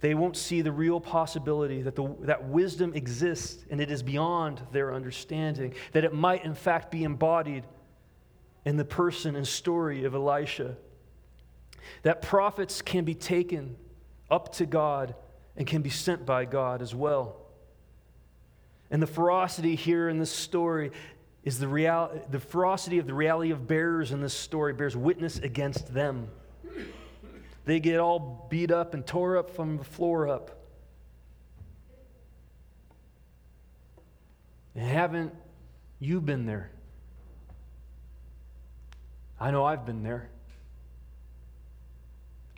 They 0.02 0.16
won't 0.16 0.36
see 0.36 0.62
the 0.62 0.72
real 0.72 1.00
possibility 1.00 1.84
that, 1.84 1.96
the, 1.96 2.14
that 2.22 2.46
wisdom 2.46 2.94
exists 2.94 3.64
and 3.70 3.80
it 3.80 3.92
is 3.92 4.04
beyond 4.04 4.62
their 4.72 4.94
understanding, 4.94 5.76
that 5.94 6.04
it 6.04 6.14
might, 6.14 6.44
in 6.44 6.56
fact, 6.56 6.92
be 6.92 7.04
embodied 7.04 7.64
in 8.66 8.78
the 8.78 8.86
person 8.86 9.36
and 9.36 9.48
story 9.48 10.04
of 10.04 10.14
Elisha. 10.14 10.76
That 12.04 12.22
prophets 12.22 12.82
can 12.82 13.06
be 13.06 13.16
taken 13.16 13.76
up 14.30 14.54
to 14.56 14.66
God 14.66 15.16
and 15.56 15.68
can 15.68 15.82
be 15.82 15.90
sent 15.90 16.26
by 16.26 16.46
God 16.46 16.82
as 16.82 16.94
well. 16.96 17.40
And 18.91 19.01
the 19.01 19.08
ferocity 19.08 19.75
here 19.75 20.10
in 20.10 20.19
this 20.19 20.32
story 20.32 20.91
is 21.43 21.58
the, 21.58 21.67
real, 21.67 22.12
the 22.30 22.39
ferocity 22.39 22.99
of 22.99 23.08
the 23.08 23.13
reality 23.13 23.51
of 23.51 23.67
bearers 23.67 24.12
in 24.12 24.21
this 24.21 24.34
story 24.34 24.73
bears 24.73 24.95
witness 24.95 25.39
against 25.39 25.93
them. 25.93 26.30
They 27.63 27.80
get 27.80 27.99
all 27.99 28.47
beat 28.49 28.69
up 28.69 28.93
and 28.93 29.08
tore 29.08 29.38
up 29.38 29.49
from 29.49 29.77
the 29.77 29.84
floor 29.84 30.27
up. 30.27 30.58
And 34.75 34.86
haven't 34.86 35.34
you 35.99 36.19
been 36.21 36.45
there? 36.45 36.71
I 39.39 39.51
know 39.51 39.63
I've 39.63 39.86
been 39.86 40.04
there. 40.04 40.30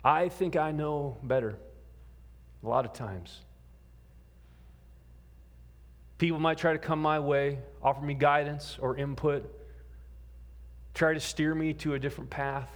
I 0.04 0.28
think 0.28 0.56
I 0.56 0.72
know 0.72 1.16
better 1.22 1.56
a 2.62 2.68
lot 2.68 2.84
of 2.84 2.92
times. 2.92 3.40
People 6.18 6.38
might 6.38 6.58
try 6.58 6.72
to 6.72 6.78
come 6.78 7.02
my 7.02 7.18
way, 7.18 7.58
offer 7.82 8.00
me 8.00 8.14
guidance 8.14 8.78
or 8.80 8.96
input, 8.96 9.50
try 10.94 11.12
to 11.12 11.20
steer 11.20 11.54
me 11.54 11.72
to 11.74 11.94
a 11.94 11.98
different 11.98 12.30
path. 12.30 12.70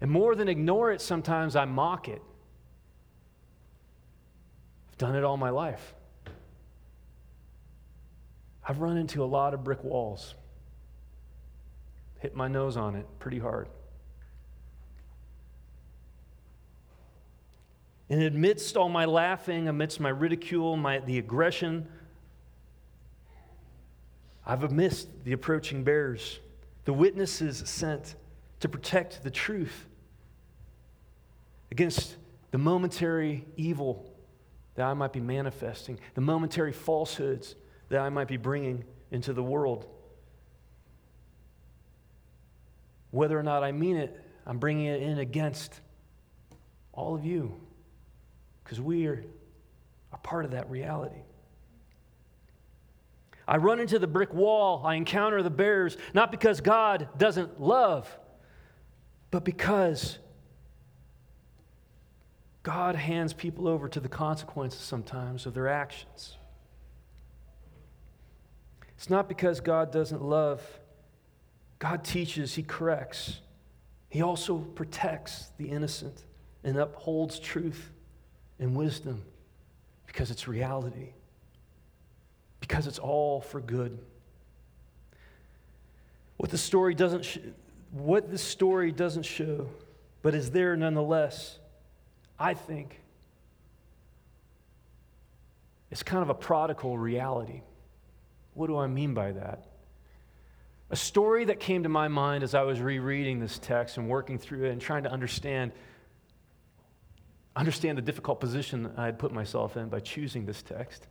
And 0.00 0.10
more 0.10 0.34
than 0.34 0.48
ignore 0.48 0.92
it, 0.92 1.00
sometimes 1.00 1.56
I 1.56 1.64
mock 1.64 2.08
it. 2.08 2.22
I've 4.90 4.98
done 4.98 5.16
it 5.16 5.24
all 5.24 5.36
my 5.36 5.50
life. 5.50 5.94
I've 8.66 8.80
run 8.80 8.96
into 8.96 9.24
a 9.24 9.26
lot 9.26 9.54
of 9.54 9.64
brick 9.64 9.82
walls, 9.82 10.34
hit 12.20 12.36
my 12.36 12.48
nose 12.48 12.76
on 12.76 12.96
it 12.96 13.06
pretty 13.18 13.38
hard. 13.38 13.68
And 18.10 18.22
amidst 18.22 18.76
all 18.76 18.88
my 18.88 19.04
laughing, 19.06 19.68
amidst 19.68 20.00
my 20.00 20.08
ridicule, 20.08 20.76
my, 20.76 21.00
the 21.00 21.18
aggression, 21.18 21.88
I've 24.48 24.72
missed 24.72 25.08
the 25.24 25.32
approaching 25.32 25.84
bears, 25.84 26.40
the 26.86 26.92
witnesses 26.94 27.62
sent 27.66 28.14
to 28.60 28.68
protect 28.68 29.22
the 29.22 29.30
truth 29.30 29.86
against 31.70 32.16
the 32.50 32.56
momentary 32.56 33.44
evil 33.58 34.10
that 34.74 34.86
I 34.86 34.94
might 34.94 35.12
be 35.12 35.20
manifesting, 35.20 35.98
the 36.14 36.22
momentary 36.22 36.72
falsehoods 36.72 37.56
that 37.90 38.00
I 38.00 38.08
might 38.08 38.26
be 38.26 38.38
bringing 38.38 38.84
into 39.10 39.34
the 39.34 39.42
world. 39.42 39.86
Whether 43.10 43.38
or 43.38 43.42
not 43.42 43.62
I 43.62 43.72
mean 43.72 43.98
it, 43.98 44.18
I'm 44.46 44.58
bringing 44.58 44.86
it 44.86 45.02
in 45.02 45.18
against 45.18 45.78
all 46.94 47.14
of 47.14 47.22
you 47.22 47.60
because 48.64 48.80
we 48.80 49.06
are 49.08 49.22
a 50.12 50.18
part 50.18 50.46
of 50.46 50.52
that 50.52 50.70
reality. 50.70 51.20
I 53.48 53.56
run 53.56 53.80
into 53.80 53.98
the 53.98 54.06
brick 54.06 54.34
wall. 54.34 54.82
I 54.84 54.96
encounter 54.96 55.42
the 55.42 55.48
bears, 55.48 55.96
not 56.12 56.30
because 56.30 56.60
God 56.60 57.08
doesn't 57.16 57.58
love, 57.58 58.06
but 59.30 59.42
because 59.42 60.18
God 62.62 62.94
hands 62.94 63.32
people 63.32 63.66
over 63.66 63.88
to 63.88 64.00
the 64.00 64.08
consequences 64.08 64.80
sometimes 64.80 65.46
of 65.46 65.54
their 65.54 65.66
actions. 65.66 66.36
It's 68.98 69.08
not 69.08 69.28
because 69.28 69.60
God 69.60 69.90
doesn't 69.90 70.22
love, 70.22 70.62
God 71.78 72.04
teaches, 72.04 72.54
He 72.54 72.62
corrects. 72.62 73.40
He 74.10 74.20
also 74.20 74.58
protects 74.58 75.52
the 75.56 75.70
innocent 75.70 76.24
and 76.64 76.76
upholds 76.76 77.38
truth 77.38 77.92
and 78.58 78.76
wisdom 78.76 79.22
because 80.06 80.30
it's 80.30 80.46
reality 80.46 81.12
because 82.68 82.86
it's 82.86 82.98
all 82.98 83.40
for 83.40 83.60
good. 83.60 83.98
What 86.36 86.50
the 86.50 86.58
story 86.58 86.94
doesn't 86.94 87.24
sh- 87.24 87.38
what 87.90 88.30
the 88.30 88.38
story 88.38 88.92
doesn't 88.92 89.22
show, 89.22 89.70
but 90.20 90.34
is 90.34 90.50
there 90.50 90.76
nonetheless, 90.76 91.58
I 92.38 92.52
think 92.52 93.00
it's 95.90 96.02
kind 96.02 96.22
of 96.22 96.28
a 96.28 96.34
prodigal 96.34 96.98
reality. 96.98 97.62
What 98.52 98.66
do 98.66 98.76
I 98.76 98.86
mean 98.86 99.14
by 99.14 99.32
that? 99.32 99.64
A 100.90 100.96
story 100.96 101.46
that 101.46 101.60
came 101.60 101.82
to 101.84 101.88
my 101.88 102.08
mind 102.08 102.44
as 102.44 102.54
I 102.54 102.62
was 102.62 102.80
rereading 102.80 103.40
this 103.40 103.58
text 103.58 103.96
and 103.96 104.08
working 104.08 104.38
through 104.38 104.64
it 104.64 104.72
and 104.72 104.80
trying 104.80 105.04
to 105.04 105.10
understand 105.10 105.72
understand 107.56 107.98
the 107.98 108.02
difficult 108.02 108.38
position 108.38 108.92
I 108.96 109.06
had 109.06 109.18
put 109.18 109.32
myself 109.32 109.76
in 109.76 109.88
by 109.88 109.98
choosing 109.98 110.46
this 110.46 110.62
text. 110.62 111.08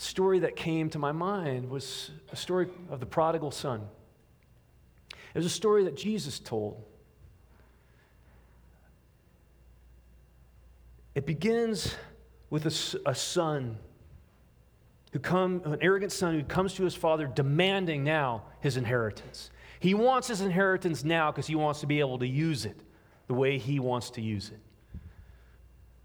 Story 0.00 0.38
that 0.38 0.56
came 0.56 0.88
to 0.88 0.98
my 0.98 1.12
mind 1.12 1.68
was 1.68 2.10
a 2.32 2.36
story 2.36 2.68
of 2.88 3.00
the 3.00 3.06
prodigal 3.06 3.50
son. 3.50 3.86
It 5.12 5.36
was 5.38 5.44
a 5.44 5.50
story 5.50 5.84
that 5.84 5.94
Jesus 5.94 6.38
told. 6.38 6.82
It 11.14 11.26
begins 11.26 11.96
with 12.48 12.64
a, 12.64 13.10
a 13.10 13.14
son 13.14 13.76
who 15.12 15.18
come, 15.18 15.60
an 15.66 15.76
arrogant 15.82 16.12
son 16.12 16.34
who 16.34 16.44
comes 16.44 16.72
to 16.76 16.84
his 16.84 16.94
father 16.94 17.26
demanding 17.26 18.02
now 18.02 18.44
his 18.60 18.78
inheritance. 18.78 19.50
He 19.80 19.92
wants 19.92 20.28
his 20.28 20.40
inheritance 20.40 21.04
now 21.04 21.30
because 21.30 21.46
he 21.46 21.56
wants 21.56 21.80
to 21.80 21.86
be 21.86 22.00
able 22.00 22.18
to 22.20 22.26
use 22.26 22.64
it 22.64 22.80
the 23.26 23.34
way 23.34 23.58
he 23.58 23.78
wants 23.78 24.08
to 24.12 24.22
use 24.22 24.48
it. 24.48 24.60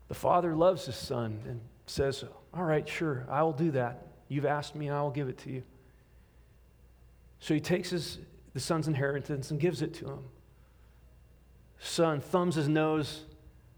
The 0.09 0.15
father 0.15 0.53
loves 0.53 0.85
his 0.85 0.97
son 0.97 1.39
and 1.47 1.61
says, 1.85 2.25
All 2.55 2.63
right, 2.63 2.87
sure, 2.87 3.25
I 3.29 3.43
will 3.43 3.53
do 3.53 3.71
that. 3.71 4.07
You've 4.27 4.45
asked 4.45 4.75
me, 4.75 4.89
I 4.89 5.01
will 5.01 5.11
give 5.11 5.27
it 5.27 5.37
to 5.39 5.51
you. 5.51 5.63
So 7.39 7.53
he 7.53 7.59
takes 7.59 7.89
his, 7.89 8.19
the 8.53 8.59
son's 8.59 8.87
inheritance 8.87 9.51
and 9.51 9.59
gives 9.59 9.81
it 9.81 9.93
to 9.95 10.05
him. 10.05 10.19
Son 11.79 12.21
thumbs 12.21 12.55
his 12.55 12.67
nose 12.67 13.25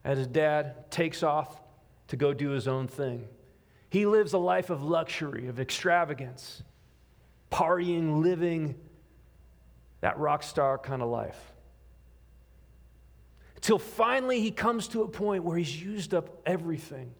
at 0.05 0.17
his 0.17 0.27
dad, 0.27 0.89
takes 0.91 1.23
off 1.23 1.61
to 2.07 2.15
go 2.15 2.33
do 2.33 2.51
his 2.51 2.67
own 2.67 2.87
thing. 2.87 3.27
He 3.89 4.05
lives 4.05 4.33
a 4.33 4.37
life 4.37 4.69
of 4.69 4.83
luxury, 4.83 5.47
of 5.47 5.59
extravagance, 5.59 6.61
partying, 7.51 8.21
living 8.21 8.75
that 10.01 10.19
rock 10.19 10.43
star 10.43 10.77
kind 10.77 11.01
of 11.01 11.09
life. 11.09 11.53
Till 13.59 13.79
finally 13.79 14.39
he 14.39 14.51
comes 14.51 14.87
to 14.89 15.01
a 15.01 15.07
point 15.07 15.43
where 15.43 15.57
he's 15.57 15.81
used 15.81 16.13
up 16.13 16.41
everything. 16.45 17.11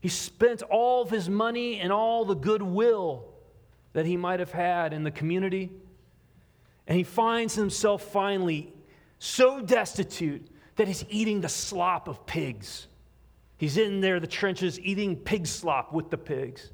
He 0.00 0.08
spent 0.08 0.62
all 0.62 1.02
of 1.02 1.10
his 1.10 1.28
money 1.28 1.80
and 1.80 1.92
all 1.92 2.24
the 2.24 2.34
goodwill 2.34 3.24
that 3.92 4.06
he 4.06 4.16
might 4.16 4.40
have 4.40 4.52
had 4.52 4.92
in 4.92 5.04
the 5.04 5.10
community. 5.10 5.70
And 6.86 6.96
he 6.96 7.04
finds 7.04 7.54
himself 7.54 8.02
finally 8.02 8.72
so 9.18 9.60
destitute 9.60 10.46
that 10.76 10.86
he's 10.86 11.04
eating 11.08 11.40
the 11.40 11.48
slop 11.48 12.06
of 12.08 12.26
pigs. 12.26 12.86
He's 13.56 13.78
in 13.78 14.00
there, 14.00 14.20
the 14.20 14.26
trenches, 14.26 14.78
eating 14.78 15.16
pig 15.16 15.46
slop 15.46 15.92
with 15.92 16.10
the 16.10 16.18
pigs. 16.18 16.70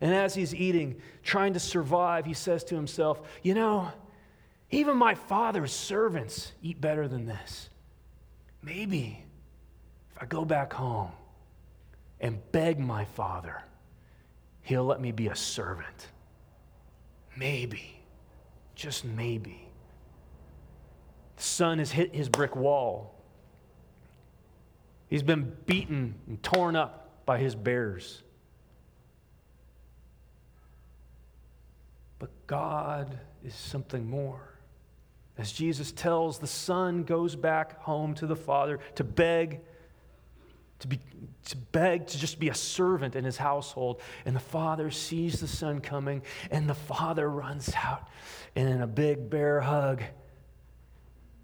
And 0.00 0.14
as 0.14 0.34
he's 0.34 0.54
eating, 0.54 1.00
trying 1.22 1.54
to 1.54 1.60
survive, 1.60 2.26
he 2.26 2.34
says 2.34 2.62
to 2.64 2.74
himself, 2.74 3.22
You 3.42 3.54
know, 3.54 3.90
even 4.70 4.96
my 4.96 5.14
father's 5.14 5.72
servants 5.72 6.52
eat 6.62 6.80
better 6.80 7.08
than 7.08 7.24
this. 7.24 7.70
Maybe 8.62 9.24
if 10.14 10.22
I 10.22 10.26
go 10.26 10.44
back 10.44 10.74
home 10.74 11.12
and 12.26 12.40
beg 12.50 12.80
my 12.80 13.04
father, 13.04 13.62
he'll 14.62 14.84
let 14.84 15.00
me 15.00 15.12
be 15.12 15.28
a 15.28 15.36
servant. 15.36 16.08
Maybe, 17.36 18.00
just 18.74 19.04
maybe. 19.04 19.68
The 21.36 21.42
son 21.44 21.78
has 21.78 21.92
hit 21.92 22.12
his 22.12 22.28
brick 22.28 22.56
wall. 22.56 23.14
He's 25.06 25.22
been 25.22 25.54
beaten 25.66 26.16
and 26.26 26.42
torn 26.42 26.74
up 26.74 27.24
by 27.26 27.38
his 27.38 27.54
bears. 27.54 28.24
But 32.18 32.30
God 32.48 33.20
is 33.44 33.54
something 33.54 34.10
more. 34.10 34.58
As 35.38 35.52
Jesus 35.52 35.92
tells, 35.92 36.40
the 36.40 36.48
son 36.48 37.04
goes 37.04 37.36
back 37.36 37.80
home 37.82 38.14
to 38.14 38.26
the 38.26 38.34
father 38.34 38.80
to 38.96 39.04
beg, 39.04 39.60
to, 40.80 40.88
be, 40.88 41.00
to 41.46 41.56
beg 41.56 42.06
to 42.08 42.18
just 42.18 42.38
be 42.38 42.48
a 42.48 42.54
servant 42.54 43.16
in 43.16 43.24
his 43.24 43.36
household. 43.36 44.00
And 44.24 44.34
the 44.34 44.40
father 44.40 44.90
sees 44.90 45.40
the 45.40 45.48
son 45.48 45.80
coming, 45.80 46.22
and 46.50 46.68
the 46.68 46.74
father 46.74 47.28
runs 47.30 47.72
out, 47.74 48.08
and 48.54 48.68
in 48.68 48.82
a 48.82 48.86
big 48.86 49.30
bear 49.30 49.60
hug, 49.60 50.02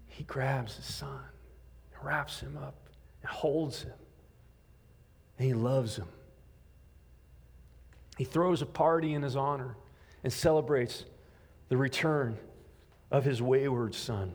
he 0.07 0.23
grabs 0.23 0.75
his 0.75 0.85
son, 0.85 1.19
wraps 2.01 2.39
him 2.39 2.57
up, 2.57 2.75
and 3.21 3.31
holds 3.31 3.83
him. 3.83 3.93
And 5.37 5.47
he 5.47 5.53
loves 5.53 5.95
him. 5.95 6.07
He 8.17 8.25
throws 8.25 8.61
a 8.61 8.65
party 8.67 9.13
in 9.13 9.23
his 9.23 9.35
honor 9.35 9.75
and 10.23 10.31
celebrates 10.31 11.05
the 11.69 11.77
return 11.77 12.37
of 13.09 13.25
his 13.25 13.41
wayward 13.41 13.95
son. 13.95 14.33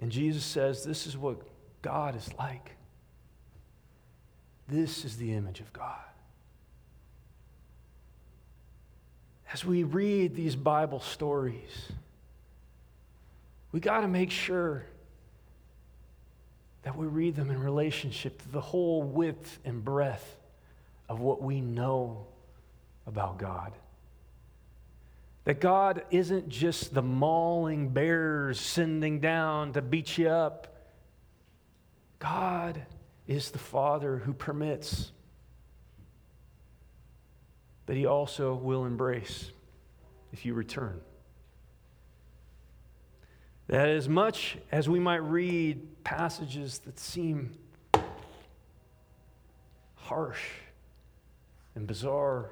And 0.00 0.10
Jesus 0.12 0.44
says, 0.44 0.84
This 0.84 1.06
is 1.06 1.16
what 1.16 1.40
God 1.82 2.16
is 2.16 2.28
like. 2.38 2.72
This 4.68 5.04
is 5.04 5.16
the 5.16 5.32
image 5.32 5.60
of 5.60 5.72
God. 5.72 5.94
As 9.52 9.64
we 9.64 9.82
read 9.82 10.34
these 10.34 10.54
Bible 10.54 11.00
stories, 11.00 11.90
we 13.72 13.80
got 13.80 14.02
to 14.02 14.08
make 14.08 14.30
sure 14.30 14.84
that 16.82 16.96
we 16.96 17.06
read 17.06 17.34
them 17.34 17.50
in 17.50 17.60
relationship 17.60 18.40
to 18.42 18.48
the 18.50 18.60
whole 18.60 19.02
width 19.02 19.58
and 19.64 19.84
breadth 19.84 20.36
of 21.08 21.20
what 21.20 21.42
we 21.42 21.60
know 21.60 22.26
about 23.06 23.38
God. 23.38 23.72
That 25.44 25.60
God 25.60 26.02
isn't 26.10 26.48
just 26.48 26.92
the 26.92 27.02
mauling 27.02 27.88
bears 27.88 28.60
sending 28.60 29.20
down 29.20 29.72
to 29.72 29.82
beat 29.82 30.18
you 30.18 30.28
up. 30.28 30.76
God 32.18 32.82
is 33.26 33.50
the 33.50 33.58
Father 33.58 34.18
who 34.18 34.32
permits, 34.32 35.12
but 37.86 37.96
He 37.96 38.04
also 38.04 38.54
will 38.54 38.84
embrace 38.84 39.50
if 40.32 40.44
you 40.44 40.54
return. 40.54 41.00
That 43.68 43.88
as 43.88 44.08
much 44.08 44.56
as 44.72 44.88
we 44.88 44.98
might 44.98 45.16
read 45.16 46.02
passages 46.02 46.78
that 46.80 46.98
seem 46.98 47.52
harsh 49.94 50.42
and 51.74 51.86
bizarre, 51.86 52.50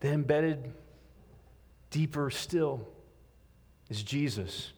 the 0.00 0.08
embedded 0.08 0.72
deeper 1.90 2.30
still 2.30 2.88
is 3.88 4.02
Jesus 4.02 4.72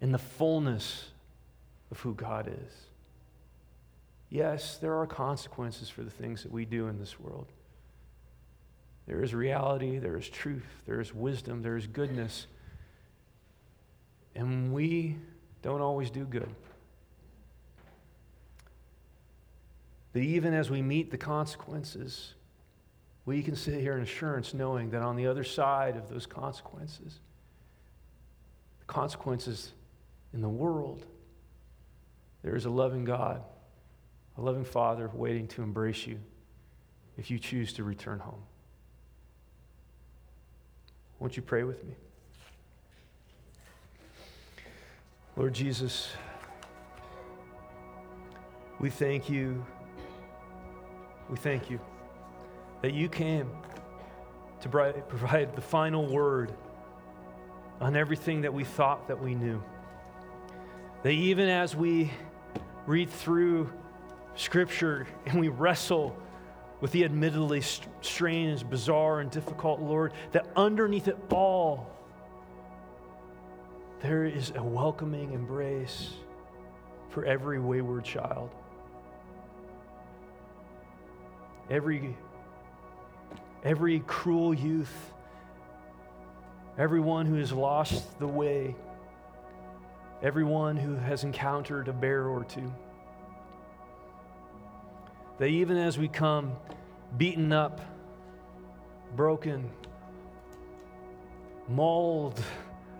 in 0.00 0.12
the 0.12 0.18
fullness 0.18 1.10
of 1.90 2.00
who 2.00 2.14
God 2.14 2.48
is. 2.48 2.72
Yes, 4.30 4.76
there 4.76 4.94
are 4.94 5.06
consequences 5.06 5.88
for 5.88 6.02
the 6.02 6.10
things 6.10 6.42
that 6.42 6.52
we 6.52 6.64
do 6.64 6.88
in 6.88 6.98
this 6.98 7.18
world. 7.18 7.46
There 9.06 9.22
is 9.22 9.34
reality, 9.34 9.98
there 9.98 10.16
is 10.16 10.28
truth, 10.28 10.66
there 10.86 11.00
is 11.00 11.14
wisdom, 11.14 11.62
there 11.62 11.76
is 11.76 11.86
goodness. 11.86 12.46
And 14.34 14.72
we 14.72 15.16
don't 15.62 15.80
always 15.80 16.10
do 16.10 16.24
good. 16.24 16.54
But 20.12 20.22
even 20.22 20.52
as 20.52 20.70
we 20.70 20.82
meet 20.82 21.10
the 21.10 21.18
consequences, 21.18 22.34
we 23.28 23.42
can 23.42 23.54
sit 23.54 23.78
here 23.78 23.92
in 23.92 24.00
assurance 24.00 24.54
knowing 24.54 24.88
that 24.88 25.02
on 25.02 25.14
the 25.14 25.26
other 25.26 25.44
side 25.44 25.98
of 25.98 26.08
those 26.08 26.24
consequences, 26.24 27.20
the 28.78 28.86
consequences 28.86 29.72
in 30.32 30.40
the 30.40 30.48
world, 30.48 31.04
there 32.42 32.56
is 32.56 32.64
a 32.64 32.70
loving 32.70 33.04
God, 33.04 33.42
a 34.38 34.40
loving 34.40 34.64
Father 34.64 35.10
waiting 35.12 35.46
to 35.48 35.62
embrace 35.62 36.06
you 36.06 36.18
if 37.18 37.30
you 37.30 37.38
choose 37.38 37.74
to 37.74 37.84
return 37.84 38.18
home. 38.18 38.40
Won't 41.18 41.36
you 41.36 41.42
pray 41.42 41.64
with 41.64 41.84
me? 41.84 41.96
Lord 45.36 45.52
Jesus, 45.52 46.08
we 48.80 48.88
thank 48.88 49.28
you. 49.28 49.62
We 51.28 51.36
thank 51.36 51.68
you 51.68 51.78
that 52.82 52.94
you 52.94 53.08
came 53.08 53.50
to 54.60 54.68
provide 55.08 55.54
the 55.54 55.60
final 55.60 56.06
word 56.06 56.52
on 57.80 57.96
everything 57.96 58.42
that 58.42 58.52
we 58.52 58.64
thought 58.64 59.08
that 59.08 59.22
we 59.22 59.34
knew. 59.34 59.62
That 61.02 61.10
even 61.10 61.48
as 61.48 61.76
we 61.76 62.10
read 62.86 63.08
through 63.10 63.70
Scripture 64.34 65.06
and 65.26 65.38
we 65.38 65.48
wrestle 65.48 66.16
with 66.80 66.92
the 66.92 67.04
admittedly 67.04 67.60
strange, 68.00 68.68
bizarre, 68.68 69.20
and 69.20 69.30
difficult, 69.30 69.80
Lord, 69.80 70.12
that 70.32 70.46
underneath 70.56 71.08
it 71.08 71.18
all, 71.30 71.90
there 74.00 74.24
is 74.24 74.52
a 74.54 74.62
welcoming 74.62 75.32
embrace 75.32 76.10
for 77.10 77.24
every 77.24 77.58
wayward 77.58 78.04
child. 78.04 78.50
Every, 81.68 82.16
every 83.64 84.00
cruel 84.00 84.54
youth, 84.54 85.12
everyone 86.76 87.26
who 87.26 87.36
has 87.36 87.52
lost 87.52 88.18
the 88.18 88.26
way, 88.26 88.74
everyone 90.22 90.76
who 90.76 90.94
has 90.96 91.24
encountered 91.24 91.88
a 91.88 91.92
bear 91.92 92.28
or 92.28 92.44
two. 92.44 92.72
That 95.38 95.46
even 95.46 95.76
as 95.76 95.98
we 95.98 96.08
come 96.08 96.52
beaten 97.16 97.52
up, 97.52 97.80
broken, 99.14 99.70
mauled 101.68 102.42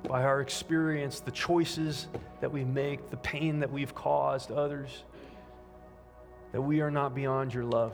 by 0.08 0.22
our 0.22 0.40
experience, 0.40 1.20
the 1.20 1.30
choices 1.30 2.06
that 2.40 2.52
we 2.52 2.64
make, 2.64 3.10
the 3.10 3.16
pain 3.16 3.60
that 3.60 3.72
we've 3.72 3.94
caused 3.94 4.52
others, 4.52 5.02
that 6.52 6.62
we 6.62 6.80
are 6.80 6.90
not 6.90 7.14
beyond 7.14 7.52
your 7.52 7.64
love. 7.64 7.92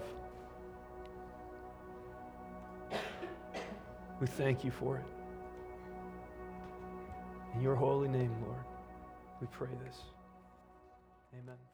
We 4.21 4.27
thank 4.27 4.65
you 4.65 4.71
for 4.71 4.99
it. 4.99 5.05
In 7.55 7.61
your 7.61 7.75
holy 7.75 8.09
name, 8.09 8.35
Lord, 8.47 8.65
we 9.41 9.47
pray 9.49 9.71
this. 9.85 9.99
Amen. 11.35 11.74